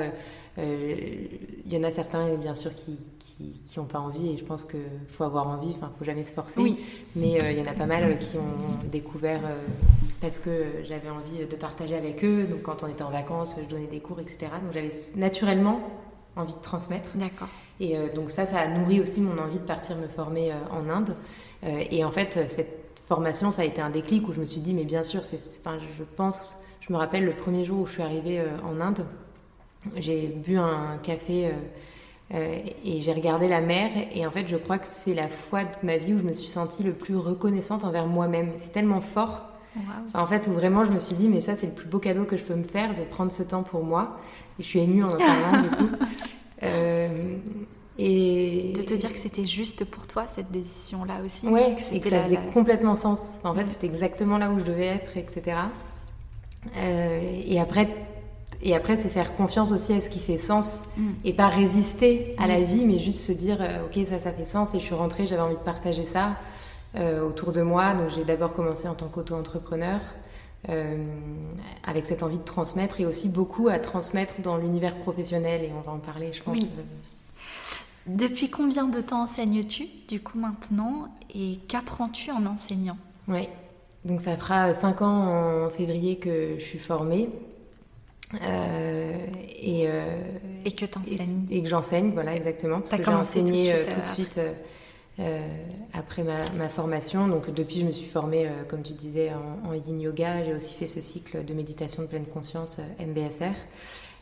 [0.58, 2.98] il y en a certains bien sûr qui,
[3.66, 6.24] qui n'ont pas envie et je pense qu'il faut avoir envie, enfin, il faut jamais
[6.24, 6.60] se forcer.
[6.62, 6.78] Oui.
[7.16, 9.58] Mais euh, il y en a pas mal euh, qui ont découvert euh,
[10.20, 12.46] parce que j'avais envie de partager avec eux.
[12.46, 14.48] Donc quand on était en vacances, je donnais des cours, etc.
[14.64, 15.82] Donc j'avais naturellement
[16.36, 17.16] envie de transmettre.
[17.16, 17.50] D'accord.
[17.80, 21.16] Et donc ça, ça a nourri aussi mon envie de partir me former en Inde.
[21.64, 24.76] et en fait, cette formation, ça a été un déclic où je me suis dit,
[24.76, 27.94] mais bien sûr, c'est, enfin, je pense, je me rappelle le premier jour où je
[27.94, 29.04] suis arrivée en Inde,
[29.96, 31.52] j'ai bu un café
[32.34, 35.64] euh, et j'ai regardé la mer et en fait je crois que c'est la fois
[35.64, 38.52] de ma vie où je me suis sentie le plus reconnaissante envers moi-même.
[38.58, 39.48] C'est tellement fort.
[40.14, 42.26] en fait, où vraiment je me suis dit, mais ça c'est le plus beau cadeau
[42.26, 44.18] que je peux me faire, de prendre ce temps pour moi.
[44.60, 45.90] Et je suis émue en en parlant du coup.
[46.64, 47.38] Euh,
[47.98, 48.72] et...
[48.76, 51.48] De te dire que c'était juste pour toi cette décision-là aussi.
[51.48, 51.62] Oui,
[51.92, 53.40] et que ça faisait complètement sens.
[53.44, 55.58] En fait, c'était exactement là où je devais être, etc.
[56.78, 57.90] Euh, et après,
[58.64, 61.10] et après, c'est faire confiance aussi à ce qui fait sens mm.
[61.26, 62.64] et pas résister à la mm.
[62.64, 64.76] vie, mais juste se dire, euh, ok, ça, ça fait sens.
[64.76, 66.36] Et je suis rentrée, j'avais envie de partager ça
[66.96, 67.94] euh, autour de moi.
[67.94, 70.00] Donc j'ai d'abord commencé en tant qu'auto-entrepreneur.
[70.70, 71.04] Euh,
[71.84, 75.82] avec cette envie de transmettre et aussi beaucoup à transmettre dans l'univers professionnel et on
[75.82, 76.56] va en parler je pense.
[76.56, 76.70] Oui.
[78.06, 81.08] Depuis combien de temps enseignes-tu du coup maintenant?
[81.34, 82.98] Et qu'apprends-tu en enseignant?
[83.28, 83.50] Oui,
[84.06, 87.30] donc ça fera 5 ans en février que je suis formée.
[88.34, 89.88] Et,
[90.66, 91.48] et, que tu enseignes.
[91.50, 92.80] Et, que j'enseigne, voilà, exactement.
[92.80, 94.40] Parce que j'ai enseigné tout de suite,
[95.94, 97.28] après ma, formation.
[97.28, 100.44] Donc depuis, je me suis formée, comme tu disais, en, en yin yoga.
[100.46, 103.56] J'ai aussi fait ce cycle de méditation de pleine conscience, MBSR.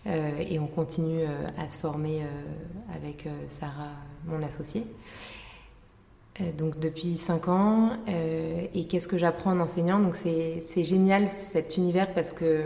[0.07, 3.91] Euh, et on continue euh, à se former euh, avec Sarah,
[4.25, 4.85] mon associée.
[6.57, 7.89] Donc depuis 5 ans.
[8.07, 9.99] et qu'est-ce que j'apprends en enseignant?
[9.99, 12.65] Donc c'est génial cet univers parce que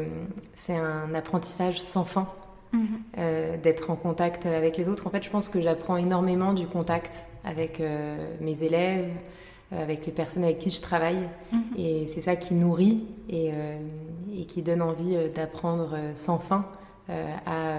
[0.54, 2.28] c'est un apprentissage sans fin.
[2.74, 3.60] Mhm.
[3.62, 5.06] d'être en contact avec les autres.
[5.06, 7.80] En fait, je pense que j'apprends énormément du contact avec
[8.42, 9.12] mes élèves,
[9.72, 11.30] avec les personnes avec qui je travaille.
[11.52, 11.62] Mhm.
[11.78, 13.52] Et c'est ça qui nourrit et,
[14.36, 16.66] et qui donne envie d'apprendre sans fin.
[17.10, 17.74] Euh, à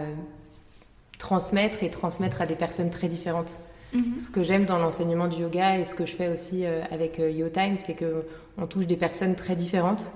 [1.18, 3.54] transmettre et transmettre à des personnes très différentes.
[3.94, 4.18] Mhm.
[4.18, 7.20] Ce que j'aime dans l'enseignement du yoga et ce que je fais aussi euh, avec
[7.20, 10.12] euh, YoTime, c'est qu'on touche des personnes très différentes.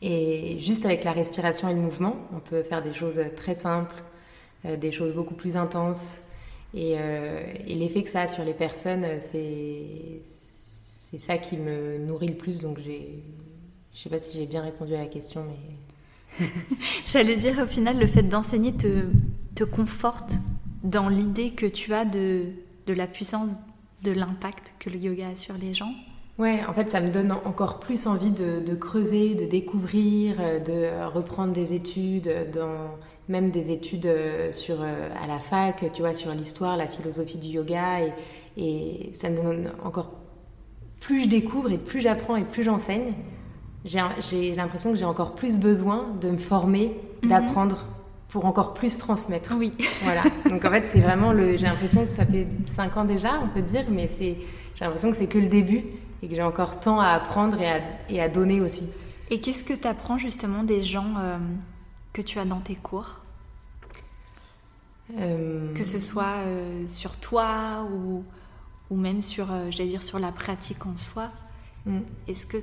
[0.00, 3.96] Et juste avec la respiration et le mouvement, on peut faire des choses très simples,
[4.64, 6.20] des choses beaucoup plus intenses.
[6.72, 10.20] Et, et l'effet que ça a sur les personnes, c'est
[11.18, 12.60] ça qui me nourrit le plus.
[12.60, 12.96] Donc je ne
[13.92, 16.46] sais pas si j'ai bien répondu à la question, mais...
[17.06, 19.06] J'allais dire, au final, le fait d'enseigner te,
[19.56, 20.34] te conforte
[20.84, 22.52] dans l'idée que tu as de,
[22.88, 23.58] de la puissance,
[24.02, 25.92] de l'impact que le yoga a sur les gens.
[26.38, 30.60] Ouais, en fait, ça me donne encore plus envie de, de creuser, de découvrir, euh,
[30.60, 32.96] de reprendre des études, dans,
[33.28, 37.38] même des études euh, sur, euh, à la fac, tu vois, sur l'histoire, la philosophie
[37.38, 38.02] du yoga.
[38.02, 38.12] Et,
[38.56, 40.12] et ça me donne encore
[41.00, 43.14] plus je découvre et plus j'apprends et plus j'enseigne,
[43.84, 47.28] j'ai l'impression que j'ai encore plus besoin de me former, mhm.
[47.28, 47.86] d'apprendre
[48.28, 49.54] pour encore plus transmettre.
[49.56, 49.72] Oui.
[50.02, 50.22] Voilà.
[50.48, 51.56] Donc en fait, c'est vraiment le.
[51.56, 54.36] J'ai l'impression que ça fait 5 ans déjà, on peut dire, mais c'est.
[54.74, 55.84] J'ai l'impression que c'est que le début
[56.22, 58.84] et que j'ai encore tant à apprendre et à, et à donner aussi.
[59.30, 61.38] Et qu'est-ce que tu apprends justement des gens euh,
[62.12, 63.16] que tu as dans tes cours?
[65.18, 68.24] Euh, Que ce soit euh, sur toi ou,
[68.90, 71.30] ou même sur, j'allais dire, sur la pratique en soi.
[71.86, 72.00] Mm.
[72.28, 72.58] Est-ce que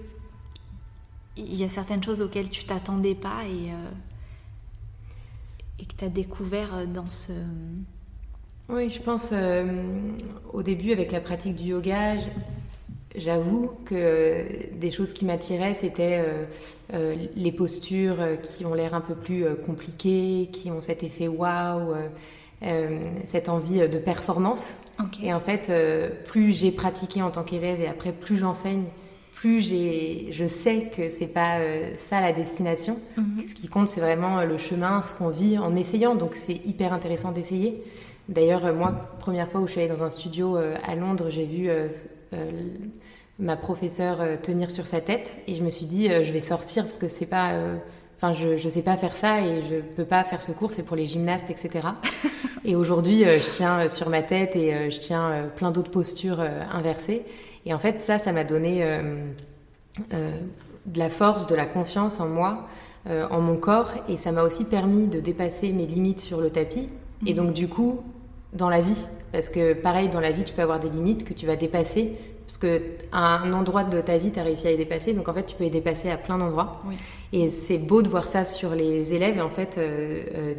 [1.38, 3.70] il y a certaines choses auxquelles tu t'attendais pas et,
[5.80, 7.34] et que tu as découvert euh, dans ce...
[8.70, 9.64] Oui, je pense euh,
[10.52, 12.16] au début avec la pratique du yoga,
[13.16, 16.26] j'avoue que des choses qui m'attiraient, c'était
[16.92, 21.94] les postures qui ont l'air un peu plus compliquées, qui ont cet effet waouh,
[23.24, 24.78] cette envie de performance.
[25.22, 25.72] Et en fait,
[26.26, 28.86] plus j'ai pratiqué en tant qu'élève et après plus j'enseigne,
[29.46, 29.62] plus
[30.32, 33.00] je sais que c'est pas euh, ça la destination.
[33.16, 33.44] Mhm.
[33.48, 36.16] Ce qui compte, c'est vraiment euh, le chemin, ce qu'on vit en essayant.
[36.16, 37.84] Donc c'est hyper intéressant d'essayer.
[38.28, 41.46] D'ailleurs, euh, moi, première fois où je suis allée dans un studio à Londres, j'ai
[41.46, 41.70] vu
[43.38, 46.98] ma professeure tenir sur sa tête et je me suis dit, je vais sortir parce
[46.98, 47.52] que c'est pas.
[48.18, 50.86] Enfin, je ne sais pas faire ça et je peux pas faire ce cours, c'est
[50.86, 51.90] pour les gymnastes, etc.
[52.66, 56.40] et aujourd'hui, je tiens sur ma tête et je tiens plein d'autres postures
[56.72, 57.24] inversées.
[57.66, 59.02] Et en fait, ça, ça m'a donné euh,
[60.14, 60.32] euh,
[60.86, 62.68] de la force, de la confiance en moi,
[63.10, 66.50] euh, en mon corps, et ça m'a aussi permis de dépasser mes limites sur le
[66.50, 66.88] tapis.
[67.26, 67.38] Et mhm.
[67.38, 68.02] donc, du coup,
[68.54, 71.34] dans la vie, parce que pareil, dans la vie, tu peux avoir des limites que
[71.34, 72.14] tu vas dépasser,
[72.46, 75.28] parce que à un endroit de ta vie, tu as réussi à les dépasser, donc
[75.28, 76.84] en fait, tu peux les dépasser à plein d'endroits.
[77.34, 79.80] Et c'est beau de voir ça sur les élèves, et en fait,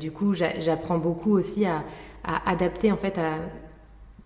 [0.00, 1.84] du coup, j'apprends beaucoup aussi à,
[2.24, 3.34] à, adapter, en fait, à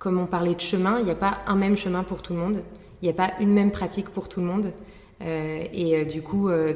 [0.01, 2.41] comme on parlait de chemin, il n'y a pas un même chemin pour tout le
[2.41, 2.63] monde,
[3.03, 4.73] il n'y a pas une même pratique pour tout le monde.
[5.21, 6.73] Euh, et euh, du coup, euh,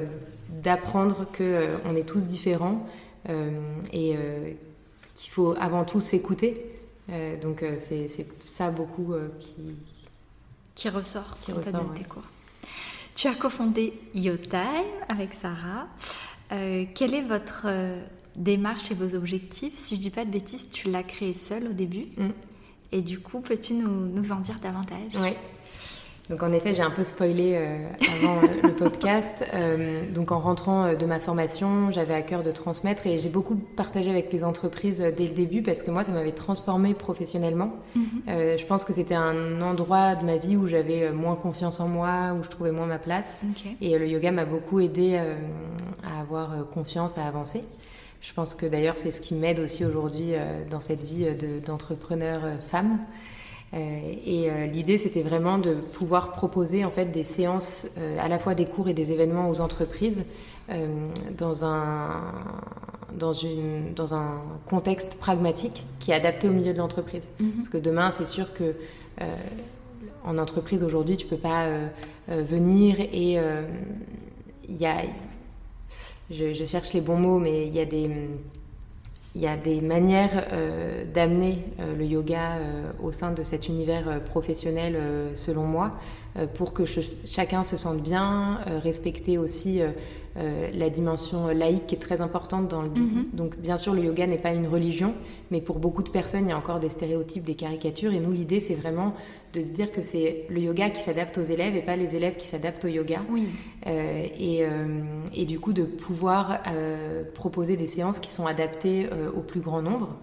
[0.51, 2.87] d'apprendre qu'on est tous différents
[3.91, 4.19] et
[5.15, 6.63] qu'il faut avant tout s'écouter.
[7.41, 8.07] donc c'est
[8.45, 9.75] ça beaucoup qui...
[10.75, 12.25] Qui ressort, qui ressort tes cours.
[13.15, 14.61] Tu as cofondé YoTime
[15.09, 15.87] avec Sarah.
[16.51, 17.67] quelle est votre
[18.37, 19.79] démarche et vos objectifs?
[19.79, 22.09] Si je dis pas de bêtises, tu l'as créé seule au début?
[22.19, 22.29] Mm.
[22.93, 25.13] Et du coup, peux-tu nous, nous, en dire davantage?
[25.17, 25.37] Oui.
[26.31, 27.85] Donc en effet, j'ai un peu spoilé euh,
[28.17, 29.45] avant euh, le podcast.
[29.55, 33.55] Euh, donc en rentrant de ma formation, j'avais à cœur de transmettre et j'ai beaucoup
[33.55, 37.73] partagé avec les entreprises dès le début parce que moi, ça m'avait transformée professionnellement.
[37.95, 38.23] Mhm.
[38.27, 42.35] je pense que c'était un endroit de ma vie où j'avais moins confiance en moi,
[42.39, 43.43] où je trouvais moins ma place.
[43.81, 45.21] Et le yoga m'a beaucoup aidé
[46.03, 47.63] à avoir confiance, à avancer.
[48.27, 51.61] Je pense que d'ailleurs c'est ce qui m'aide aussi aujourd'hui euh, dans cette vie euh,
[51.61, 52.99] d'entrepreneur euh, femme.
[53.75, 57.89] et l'idée c'était vraiment de pouvoir proposer en fait des séances,
[58.21, 60.23] à la fois des cours et des événements aux entreprises
[61.37, 62.23] dans un
[63.19, 67.27] dans, une, dans un contexte pragmatique qui est adapté au milieu de l'entreprise.
[67.41, 67.51] Mhm.
[67.57, 68.75] Parce que demain, c'est sûr que
[70.25, 71.67] en entreprise aujourd'hui, tu peux pas
[72.29, 73.41] venir et
[74.69, 75.03] il y a,
[76.31, 78.11] je, cherche les bons mots, mais il y a des
[79.37, 80.47] il y a des manières
[81.13, 81.59] d'amener
[81.99, 82.53] le yoga
[83.03, 84.97] au sein de cet univers professionnel,
[85.35, 85.91] selon moi,
[86.55, 86.85] pour que
[87.25, 89.83] chacun se sente bien, respecter aussi
[90.37, 93.27] euh, la dimension laïque qui est très importante dans le mhm.
[93.33, 95.15] Donc bien sûr le yoga n'est pas une religion,
[95.53, 98.33] mais pour beaucoup de personnes il y a encore des stéréotypes, des caricatures et nous
[98.33, 99.15] l'idée c'est vraiment
[99.53, 102.37] de se dire que c'est le yoga qui s'adapte aux élèves et pas les élèves
[102.37, 103.21] qui s'adaptent au yoga.
[103.31, 103.47] Oui.
[103.87, 106.63] Euh, et, euh, et, du coup de pouvoir
[107.35, 110.17] proposer des séances qui sont adaptées au plus grand nombre.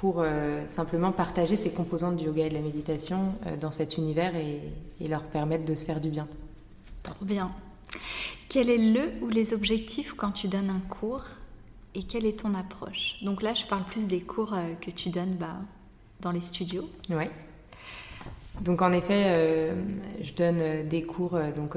[0.00, 0.24] pour
[0.66, 4.60] simplement partager ces composantes du yoga et de la méditation dans cet univers et,
[5.00, 6.26] et leur permettre de se faire du bien.
[7.02, 7.50] Trop bien.
[8.48, 11.24] Quel est le ou les objectifs quand tu donnes un cours
[11.94, 13.16] et quelle est ton approche?
[13.22, 15.56] Donc là, je parle plus des cours euh, que tu donnes bah,
[16.20, 16.88] dans les studios.
[17.10, 17.24] Oui.
[18.62, 19.74] Donc en effet, euh,
[20.22, 21.76] je donne euh, des cours donc,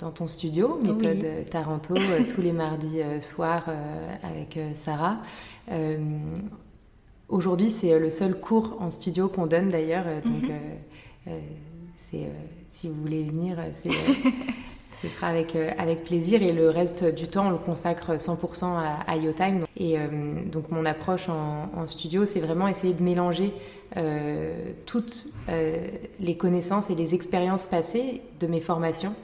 [0.00, 1.94] dans ton studio, méthode Taranto,
[2.34, 3.68] tous les mardis soirs
[4.24, 5.18] avec Sarah.
[7.28, 10.06] Aujourd'hui, c'est le seul cours en studio qu'on donne d'ailleurs.
[10.24, 10.50] Donc,
[11.26, 11.32] mhm.
[11.98, 12.26] c'est
[12.68, 13.90] si vous voulez venir, c'est
[15.00, 18.64] ce sera avec, euh, avec plaisir et le reste du temps, on le consacre 100%
[18.64, 19.64] à, à YoTime.
[19.76, 20.06] Et euh,
[20.44, 23.52] donc mon approche en, studio, c'est vraiment essayer de mélanger
[23.96, 25.28] euh, toutes
[26.20, 29.14] les connaissances et les expériences passées de mes formations.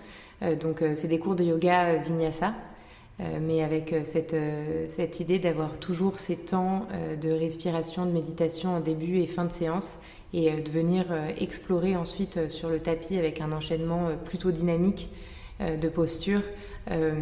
[0.60, 2.54] donc c'est des cours de yoga vinyasa.
[3.18, 6.86] mais avec cette, idée d'avoir toujours ces temps
[7.20, 9.98] de respiration, de méditation en début et fin de séance,
[10.32, 11.06] et de venir
[11.38, 15.10] explorer ensuite sur le tapis avec un enchaînement plutôt dynamique
[15.60, 16.40] de posture,
[16.90, 17.14] euh,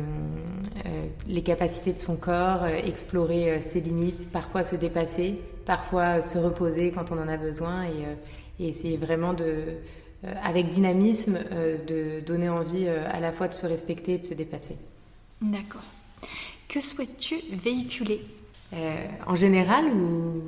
[0.87, 6.91] euh, les capacités de son corps, explorer ses limites, parfois se dépasser, parfois se reposer
[6.91, 9.65] quand on en a besoin et, essayer vraiment de,
[10.43, 11.39] avec dynamisme,
[11.89, 14.77] de donner envie à la fois de se respecter et de se dépasser.
[15.41, 15.83] D'accord.
[16.69, 18.21] Que souhaites-tu véhiculer?
[19.27, 20.43] En général ou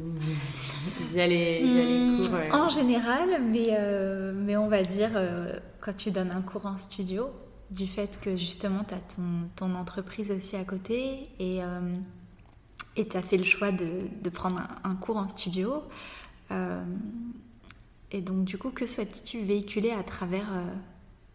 [1.10, 3.76] via les, hmm, cours En général, mais,
[4.34, 5.10] mais on va dire
[5.80, 7.30] quand tu donnes un cours en studio,
[7.74, 9.00] du fait que justement tu as
[9.56, 11.80] ton, entreprise aussi à côté et euh,
[12.94, 15.82] tu as fait le choix de, prendre un, cours en studio.
[16.50, 16.82] Euh,
[18.12, 20.64] et donc du coup, que souhaites-tu véhiculer à travers, euh,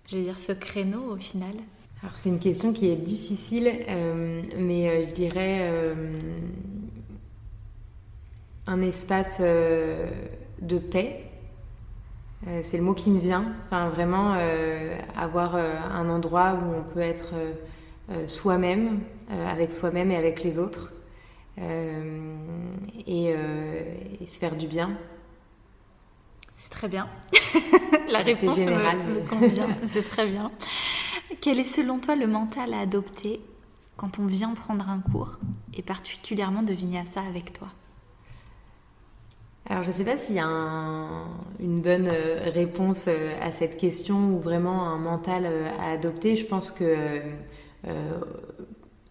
[0.07, 1.53] je veux ce créneau au final?
[2.01, 3.73] Alors c'est une question qui est difficile,
[4.57, 5.69] mais je dirais
[8.65, 11.28] un espace de paix
[12.47, 13.53] euh, c'est le mot qui me vient.
[13.65, 17.33] Enfin, vraiment euh, avoir euh, un endroit où on peut être
[18.25, 20.93] soi-même, avec soi-même et avec les autres,
[21.59, 23.35] et,
[24.25, 24.97] se faire du bien.
[26.55, 27.07] C'est très bien.
[28.09, 29.67] La réponse me, convient.
[29.85, 30.51] C'est très bien.
[31.39, 33.41] Quel est selon toi le mental à adopter
[33.95, 35.37] quand on vient prendre un cours,
[35.75, 37.67] et particulièrement de Vinyasa avec toi?
[39.69, 40.47] Alors je ne sais pas s'il y a
[41.59, 46.35] une bonne euh, réponse euh, à cette question ou vraiment un mental euh, à adopter.
[46.35, 46.95] Je pense que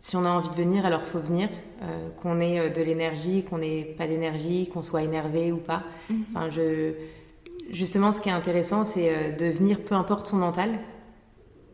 [0.01, 1.49] si on a envie de venir, alors il faut venir,
[2.23, 5.85] qu'on ait de l'énergie, qu'on n'ait pas d'énergie, qu'on soit énervé ou pas.
[6.11, 6.25] Mhm.
[6.31, 6.93] Enfin, je...
[7.71, 10.79] Justement, ce qui est intéressant, c'est de venir, peu importe son mental,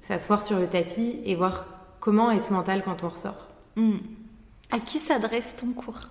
[0.00, 1.66] s'asseoir sur le tapis et voir
[2.00, 3.48] comment est ce mental quand on ressort.
[3.76, 3.98] Mhm.
[4.70, 6.08] À qui s'adresse ton cours?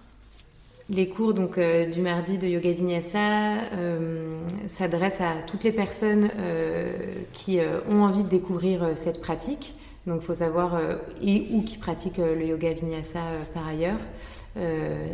[0.90, 6.92] Les cours euh, du mardi de Yoga Vinyasa euh, s'adressent à toutes les personnes euh,
[7.32, 7.60] qui
[7.90, 9.76] ont envie de découvrir cette pratique.
[10.06, 10.78] Donc il faut savoir,
[11.22, 13.22] et ou qui pratiquent le Yoga Vinyasa
[13.54, 14.00] par ailleurs.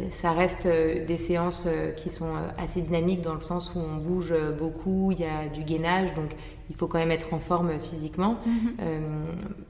[0.09, 5.11] Ça reste des séances qui sont assez dynamiques dans le sens où on bouge beaucoup,
[5.11, 6.35] il y a du gainage, donc
[6.69, 8.53] il faut quand même être en forme physiquement, mhm.
[8.81, 8.99] euh,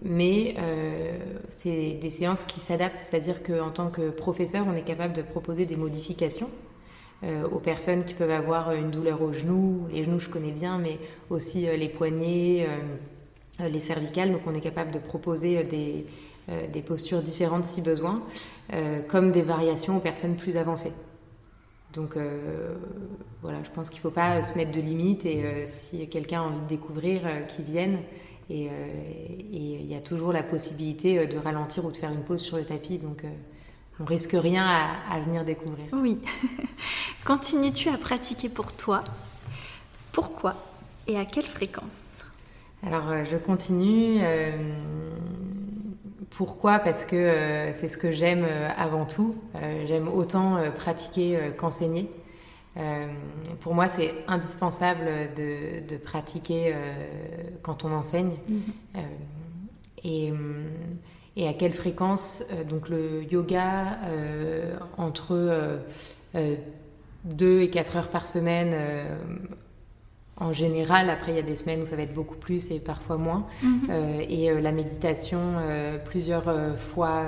[0.01, 1.17] mais euh,
[1.47, 5.65] c'est des séances qui s'adaptent, c'est-à-dire qu'en tant que professeur, on est capable de proposer
[5.65, 6.49] des modifications
[7.23, 10.77] euh, aux personnes qui peuvent avoir une douleur aux genoux, les genoux je connais bien,
[10.77, 10.99] mais
[11.29, 12.67] aussi les poignets,
[13.59, 16.05] les cervicales, donc on est capable de proposer des,
[16.71, 18.23] des postures différentes si besoin,
[19.07, 20.93] comme des variations aux personnes plus avancées.
[21.93, 22.75] Donc euh,
[23.41, 26.41] voilà, je pense qu'il ne faut pas se mettre de limites et euh, si quelqu'un
[26.41, 27.99] a envie de découvrir, euh, qu'il vienne.
[28.51, 28.67] Et
[29.51, 32.65] il y a toujours la possibilité de ralentir ou de faire une pause sur le
[32.65, 32.97] tapis.
[32.97, 33.23] Donc
[33.99, 35.85] on risque rien à, venir découvrir.
[35.93, 36.17] Oui.
[37.25, 39.03] Continues-tu à pratiquer pour toi?
[40.13, 40.55] Pourquoi
[41.05, 42.25] Et à quelle fréquence?
[42.81, 44.19] Alors je continue.
[46.31, 49.35] Pourquoi Parce que euh, c'est ce que j'aime euh, avant tout.
[49.55, 52.09] Euh, j'aime autant pratiquer qu'enseigner.
[53.59, 55.05] pour moi, c'est indispensable
[55.35, 56.73] de, pratiquer
[57.61, 58.35] quand on enseigne.
[58.47, 58.61] Mhm.
[60.03, 60.33] et,
[61.35, 63.99] et, à quelle fréquence Donc le yoga,
[64.97, 65.79] entre
[67.25, 68.73] 2 et 4 heures par semaine
[70.39, 71.09] en général.
[71.09, 73.45] Après, il y a des semaines où ça va être beaucoup plus et parfois moins.
[73.61, 73.81] Mhm.
[73.89, 77.23] Euh, et euh, la méditation, euh, plusieurs fois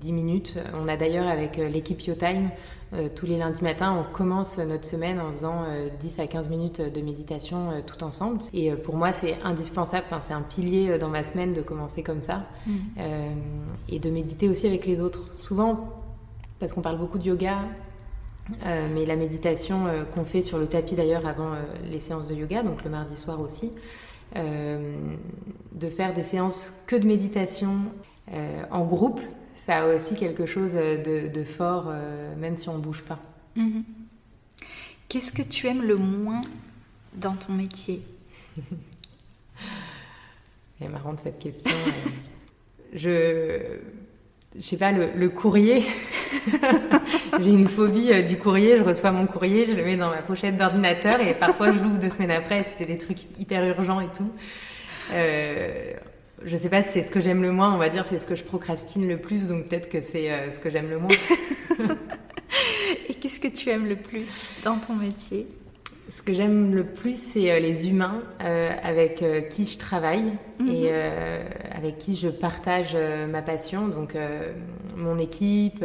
[0.00, 0.58] 10 minutes.
[0.80, 2.50] On a d'ailleurs avec l'équipe YoTime,
[3.14, 5.64] tous les lundis matins, on commence notre semaine en faisant
[5.98, 8.38] 10 à 15 minutes de méditation tout ensemble.
[8.54, 12.20] Et pour moi, c'est indispensable, enfin, c'est un pilier dans ma semaine de commencer comme
[12.20, 12.46] ça.
[12.66, 12.76] Mhm.
[13.88, 15.32] et de méditer aussi avec les autres.
[15.40, 16.02] Souvent,
[16.58, 17.58] parce qu'on parle beaucoup de yoga,
[18.64, 22.26] euh, mais la méditation euh, qu'on fait sur le tapis d'ailleurs avant euh, les séances
[22.26, 23.72] de yoga, donc le mardi soir aussi,
[24.34, 27.76] de faire des séances que de méditation
[28.70, 29.20] en groupe,
[29.56, 31.90] ça a aussi quelque chose de, fort,
[32.36, 33.18] même si on ne bouge pas.
[33.54, 33.84] Mhm.
[35.08, 36.42] Qu'est-ce que tu aimes le moins
[37.14, 38.02] dans ton métier?
[40.78, 41.70] C'est marrant cette question.
[42.92, 43.78] je
[44.58, 45.82] je sais pas, le, courrier.
[47.40, 48.76] J'ai une phobie euh, du courrier.
[48.76, 51.98] Je reçois mon courrier, je le mets dans ma pochette d'ordinateur et parfois je l'ouvre
[51.98, 52.64] deux semaines après.
[52.64, 54.32] C'était des trucs hyper urgents et tout.
[55.12, 55.92] Euh,
[56.44, 58.26] je sais pas si c'est ce que j'aime le moins, on va dire, c'est ce
[58.26, 61.16] que je procrastine le plus, donc peut-être que c'est euh, ce que j'aime le moins.
[63.08, 65.46] et qu'est-ce que tu aimes le plus dans ton métier?
[66.08, 70.32] Ce que j'aime le plus, c'est euh, les humains euh, avec euh, qui je travaille
[70.60, 71.46] et mhm.
[71.76, 72.96] avec qui je partage
[73.28, 73.88] ma passion.
[73.88, 74.16] Donc,
[74.96, 75.84] mon équipe,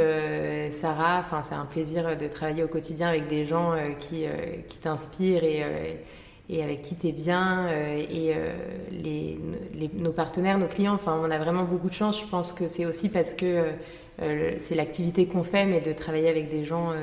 [0.71, 4.23] Sarah, enfin, c'est un plaisir de travailler au quotidien avec des gens qui,
[4.69, 5.65] qui t'inspirent et,
[6.49, 7.67] et, avec qui tu es bien.
[7.69, 8.33] et
[8.91, 9.37] les,
[9.93, 12.21] nos partenaires, nos clients, enfin, on a vraiment beaucoup de chance.
[12.21, 13.65] Je pense que c'est aussi parce que
[14.57, 16.93] c'est l'activité qu'on fait, mais de travailler avec des gens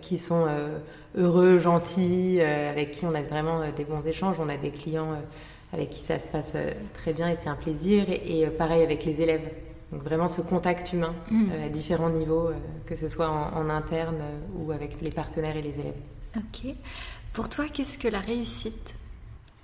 [0.00, 0.46] qui sont
[1.16, 4.36] heureux, gentils, euh, avec qui on a vraiment euh, des bons échanges.
[4.38, 5.16] On a des clients euh,
[5.72, 6.56] avec qui ça se passe
[6.94, 8.06] très bien et c'est un plaisir.
[8.08, 9.48] Et, pareil avec les élèves.
[9.92, 11.50] Donc vraiment ce contact humain mm.
[11.66, 12.50] à différents niveaux,
[12.86, 14.22] que ce soit en, interne
[14.56, 15.94] ou avec les partenaires et les élèves.
[16.36, 16.74] Ok.
[17.32, 18.94] Pour toi, qu'est-ce que la réussite?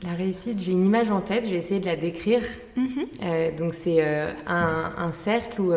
[0.03, 2.43] La réussite, j'ai une image en tête, je vais essayer de la décrire.
[2.77, 3.57] Mm-hmm.
[3.57, 4.05] donc c'est
[4.47, 5.73] un, un, cercle où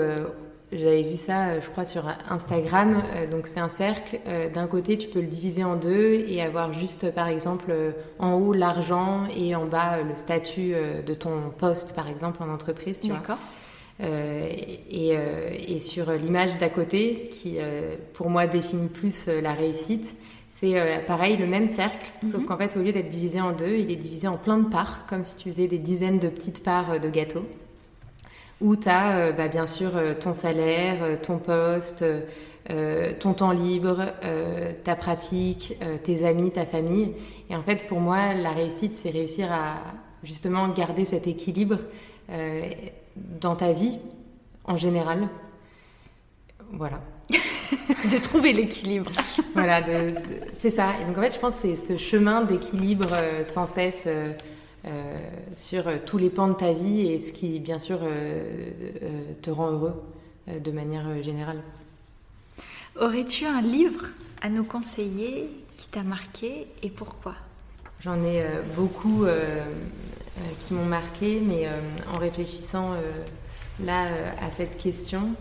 [0.72, 3.02] j'avais vu ça, euh, je crois, sur Instagram.
[3.16, 4.20] Euh, donc c'est un cercle.
[4.28, 7.74] Euh, d'un côté, tu peux le diviser en deux et avoir juste, par exemple,
[8.20, 10.74] en haut l'argent et en bas le statut
[11.06, 13.00] de ton poste, par exemple, en entreprise.
[13.04, 13.38] D'accord.
[14.02, 15.14] Et,
[15.68, 17.58] et, sur l'image d'à côté, qui
[18.14, 20.16] pour moi définit plus la réussite,
[20.50, 22.46] c'est pareil, le même cercle, sauf mhm.
[22.46, 25.06] qu'en fait, au lieu d'être divisé en deux, il est divisé en plein de parts,
[25.08, 27.46] comme si tu faisais des dizaines de petites parts de gâteau
[28.62, 32.04] où tu as euh, bah, bien sûr euh, ton salaire, euh, ton poste,
[33.20, 34.14] ton temps libre,
[34.84, 37.14] ta pratique, tes amis, ta famille.
[37.50, 39.78] Et en fait, pour moi, la réussite, c'est réussir à
[40.22, 41.78] justement garder cet équilibre
[43.16, 43.98] dans ta vie
[44.66, 45.30] en général.
[46.74, 47.02] Voilà.
[47.32, 49.12] de trouver l'équilibre.
[49.56, 49.82] voilà,
[50.54, 50.92] c'est ça.
[51.02, 53.10] Et donc en fait, je pense que c'est ce chemin d'équilibre
[53.46, 54.08] sans cesse
[55.56, 58.72] sur euh, tous les pans de ta vie et ce qui, bien sûr, euh,
[59.42, 59.94] te rend heureux
[60.48, 61.62] de manière générale.
[63.00, 64.06] Aurais-tu un livre
[64.42, 67.36] à nous conseiller qui t'a marqué et pourquoi?
[68.02, 68.44] J'en ai
[68.76, 69.26] beaucoup
[70.66, 71.68] qui m'ont marqué, mais
[72.12, 72.94] en réfléchissant
[73.80, 74.08] là
[74.42, 75.36] à cette question,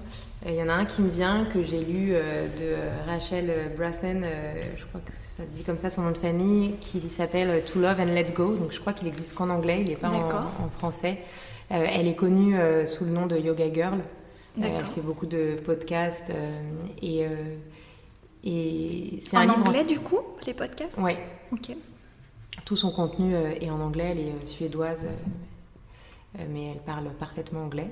[0.46, 4.22] il y en a un qui me vient que j'ai lu euh, de Rachel Brathen,
[4.24, 7.64] euh, je crois que ça se dit comme ça son nom de famille, qui s'appelle
[7.64, 8.54] To Love and Let Go.
[8.54, 11.18] Donc je crois qu'il existe qu'en anglais, il n'est pas en, français.
[11.72, 13.98] Euh, elle est connue sous le nom de Yoga Girl.
[14.62, 16.32] elle fait beaucoup de podcasts
[17.02, 17.26] et
[18.44, 20.94] et c'est un anglais du coup les podcasts?
[20.98, 21.12] Oui.
[21.52, 21.76] Ok.
[22.64, 24.10] Tout son contenu est en anglais.
[24.12, 25.08] Elle est suédoise,
[26.48, 27.90] mais elle parle parfaitement anglais.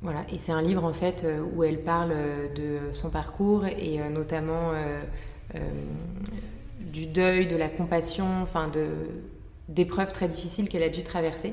[0.00, 3.66] Voilà, et c'est un livre en fait euh, où elle parle euh, de son parcours
[3.66, 4.72] et euh, notamment
[6.78, 8.86] du deuil, de la compassion, enfin de
[9.68, 11.52] d'épreuves très difficiles qu'elle a dû traverser.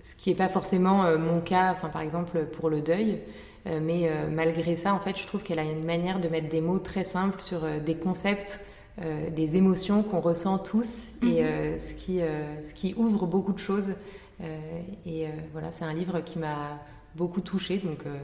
[0.00, 3.18] ce qui n'est pas forcément mon cas, enfin par exemple pour le deuil,
[3.66, 6.80] mais malgré ça, en fait, je trouve qu'elle a une manière de mettre des mots
[6.80, 8.60] très simples sur des concepts,
[9.00, 11.78] des émotions qu'on ressent tous, et mhm.
[11.78, 12.20] ce, qui,
[12.62, 13.94] ce qui ouvre beaucoup de choses
[14.40, 16.80] et euh, voilà, c'est un livre qui m'a
[17.14, 18.16] beaucoup touchée, donc euh,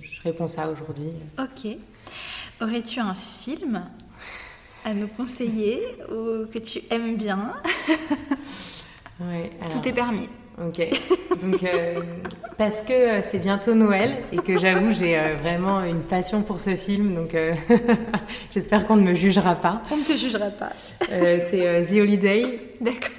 [0.00, 1.10] je réponds ça aujourd'hui.
[1.38, 1.76] Ok.
[2.60, 3.84] Aurais-tu un film
[4.84, 5.80] à nous conseiller
[6.10, 7.54] ou que tu aimes bien?
[9.20, 10.28] Ouais, Tout est permis.
[10.60, 10.80] Ok.
[11.40, 12.00] Donc, euh,
[12.58, 16.60] parce que euh, c'est bientôt Noël et que j'avoue, j'ai euh, vraiment une passion pour
[16.60, 17.14] ce film.
[17.14, 17.36] Donc,
[18.52, 19.82] j'espère qu'on ne me jugera pas.
[19.90, 20.72] On ne te jugera pas.
[21.08, 22.60] c'est The Holiday.
[22.80, 23.10] D'accord.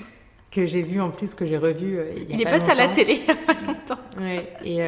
[0.53, 1.99] Que j'ai vu en plus, que j'ai revu.
[2.15, 4.01] il, il est passé à la télé il n'y a pas longtemps.
[4.19, 4.47] Ouais.
[4.63, 4.81] Et,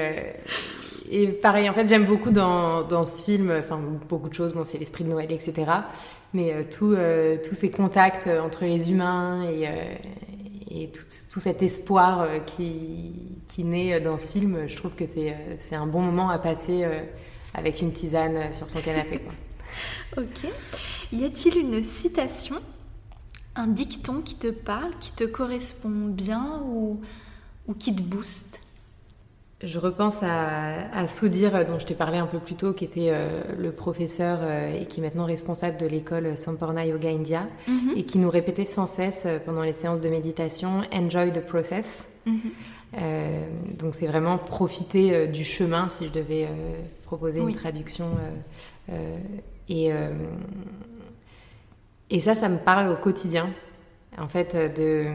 [1.10, 4.54] et pareil, en fait, j'aime beaucoup dans, dans, ce film, enfin, beaucoup de choses.
[4.54, 5.54] Bon, c'est l'esprit de Noël, etc.
[6.34, 6.96] Mais tout,
[7.48, 9.68] tous ces contacts entre les humains et
[10.76, 15.32] et tout, cet espoir euh, qui, qui, naît dans ce film, je trouve que c'est
[15.32, 17.02] euh, un bon moment à passer euh,
[17.54, 19.20] avec une tisane sur son canapé.
[19.20, 20.24] Quoi.
[20.24, 20.52] ok.
[21.14, 22.58] Y a-t-il une citation,
[23.56, 27.00] un dicton qui te parle, qui te correspond bien ou,
[27.68, 28.60] ou qui te booste?
[29.64, 33.10] Je repense à, à Soudir, dont je t'ai parlé un peu plus tôt, qui était
[33.10, 37.94] euh, le professeur euh, et qui est maintenant responsable de l'école Samporna Yoga India, mhm.
[37.96, 42.10] et qui nous répétait sans cesse euh, pendant les séances de méditation Enjoy the process.
[42.26, 42.52] Mhm.
[43.78, 46.48] donc c'est vraiment profiter du chemin, si je devais
[47.04, 48.08] proposer une traduction.
[49.70, 49.92] et,
[52.10, 53.50] et ça, ça me parle au quotidien.
[54.18, 55.08] En fait, euh, de...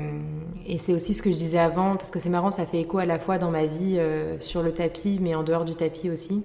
[0.67, 2.99] et c'est aussi ce que je disais avant, parce que c'est marrant, ça fait écho
[2.99, 6.11] à la fois dans ma vie euh, sur le tapis, mais en dehors du tapis
[6.11, 6.45] aussi.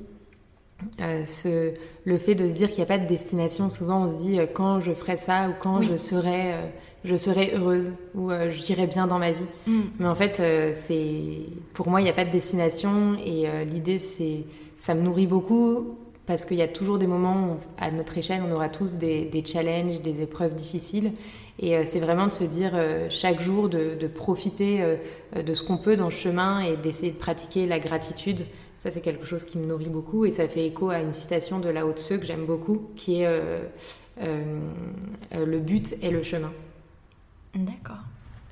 [1.02, 1.74] Euh, ce...
[2.06, 4.40] Le fait de se dire qu'il n'y a pas de destination, souvent on se dit
[4.54, 6.54] quand je ferai ça ou quand je, serai,
[7.04, 9.48] je serai heureuse ou j'irai bien dans ma vie.
[9.66, 9.82] Mm.
[9.98, 10.36] Mais en fait,
[10.74, 11.40] c'est
[11.74, 14.44] pour moi, il n'y a pas de destination et l'idée, c'est
[14.78, 18.42] ça me nourrit beaucoup parce qu'il y a toujours des moments où, à notre échelle,
[18.48, 21.12] on aura tous des, challenges, des épreuves difficiles.
[21.60, 24.98] Et euh, c'est vraiment de se dire euh, chaque jour de, profiter euh,
[25.42, 28.46] de ce qu'on peut dans le chemin et d'essayer de pratiquer la gratitude.
[28.80, 31.60] Ça, c'est quelque chose qui me nourrit beaucoup et ça fait écho à une citation
[31.60, 33.42] de Lao Tse que j'aime beaucoup, qui est
[34.22, 36.52] Le but est le chemin.
[37.56, 38.04] D'accord.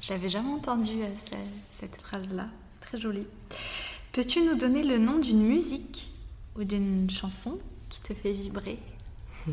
[0.01, 0.93] J'avais jamais entendu
[1.79, 2.47] cette phrase-là.
[2.81, 3.27] Très jolie.
[4.11, 6.12] Peux-tu nous donner le nom d'une musique
[6.57, 8.79] ou d'une chanson qui te fait vibrer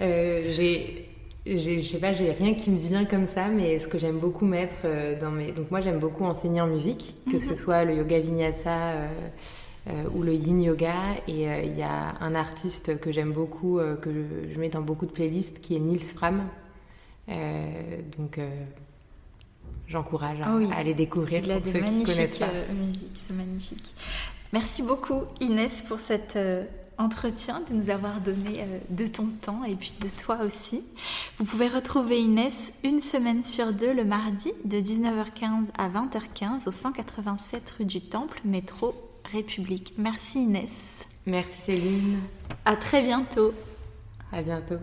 [0.00, 1.08] Euh, j'ai,
[1.46, 4.44] je sais pas, j'ai rien qui me vient comme ça, mais ce que j'aime beaucoup
[4.44, 5.52] mettre euh, dans mes.
[5.52, 7.56] Donc, moi, j'aime beaucoup enseigner en musique, que ce mhm.
[7.56, 8.92] soit le yoga vinyasa
[9.88, 11.16] euh, ou le yin yoga.
[11.28, 14.10] Et il y a un artiste que j'aime beaucoup, que
[14.52, 16.44] je, mets dans beaucoup de playlists, qui est Nils Fram.
[17.28, 18.38] donc,
[19.94, 22.46] j'encourage à, ah aller découvrir pour ceux qui connaissent pas.
[22.74, 23.94] musique, c'est magnifique.
[24.52, 26.36] Merci beaucoup, Inès, pour cette
[26.98, 30.84] entretien, de nous avoir donné euh, de ton temps et puis de toi aussi.
[31.38, 36.72] Vous pouvez retrouver Inès une semaine sur deux le mardi de 19h15 à 20h15 au
[36.72, 38.94] 187 rue du Temple, métro
[39.32, 39.94] République.
[39.98, 41.06] Merci Inès.
[41.26, 42.20] Merci Céline.
[42.64, 43.52] À très bientôt.
[44.32, 44.78] À bientôt.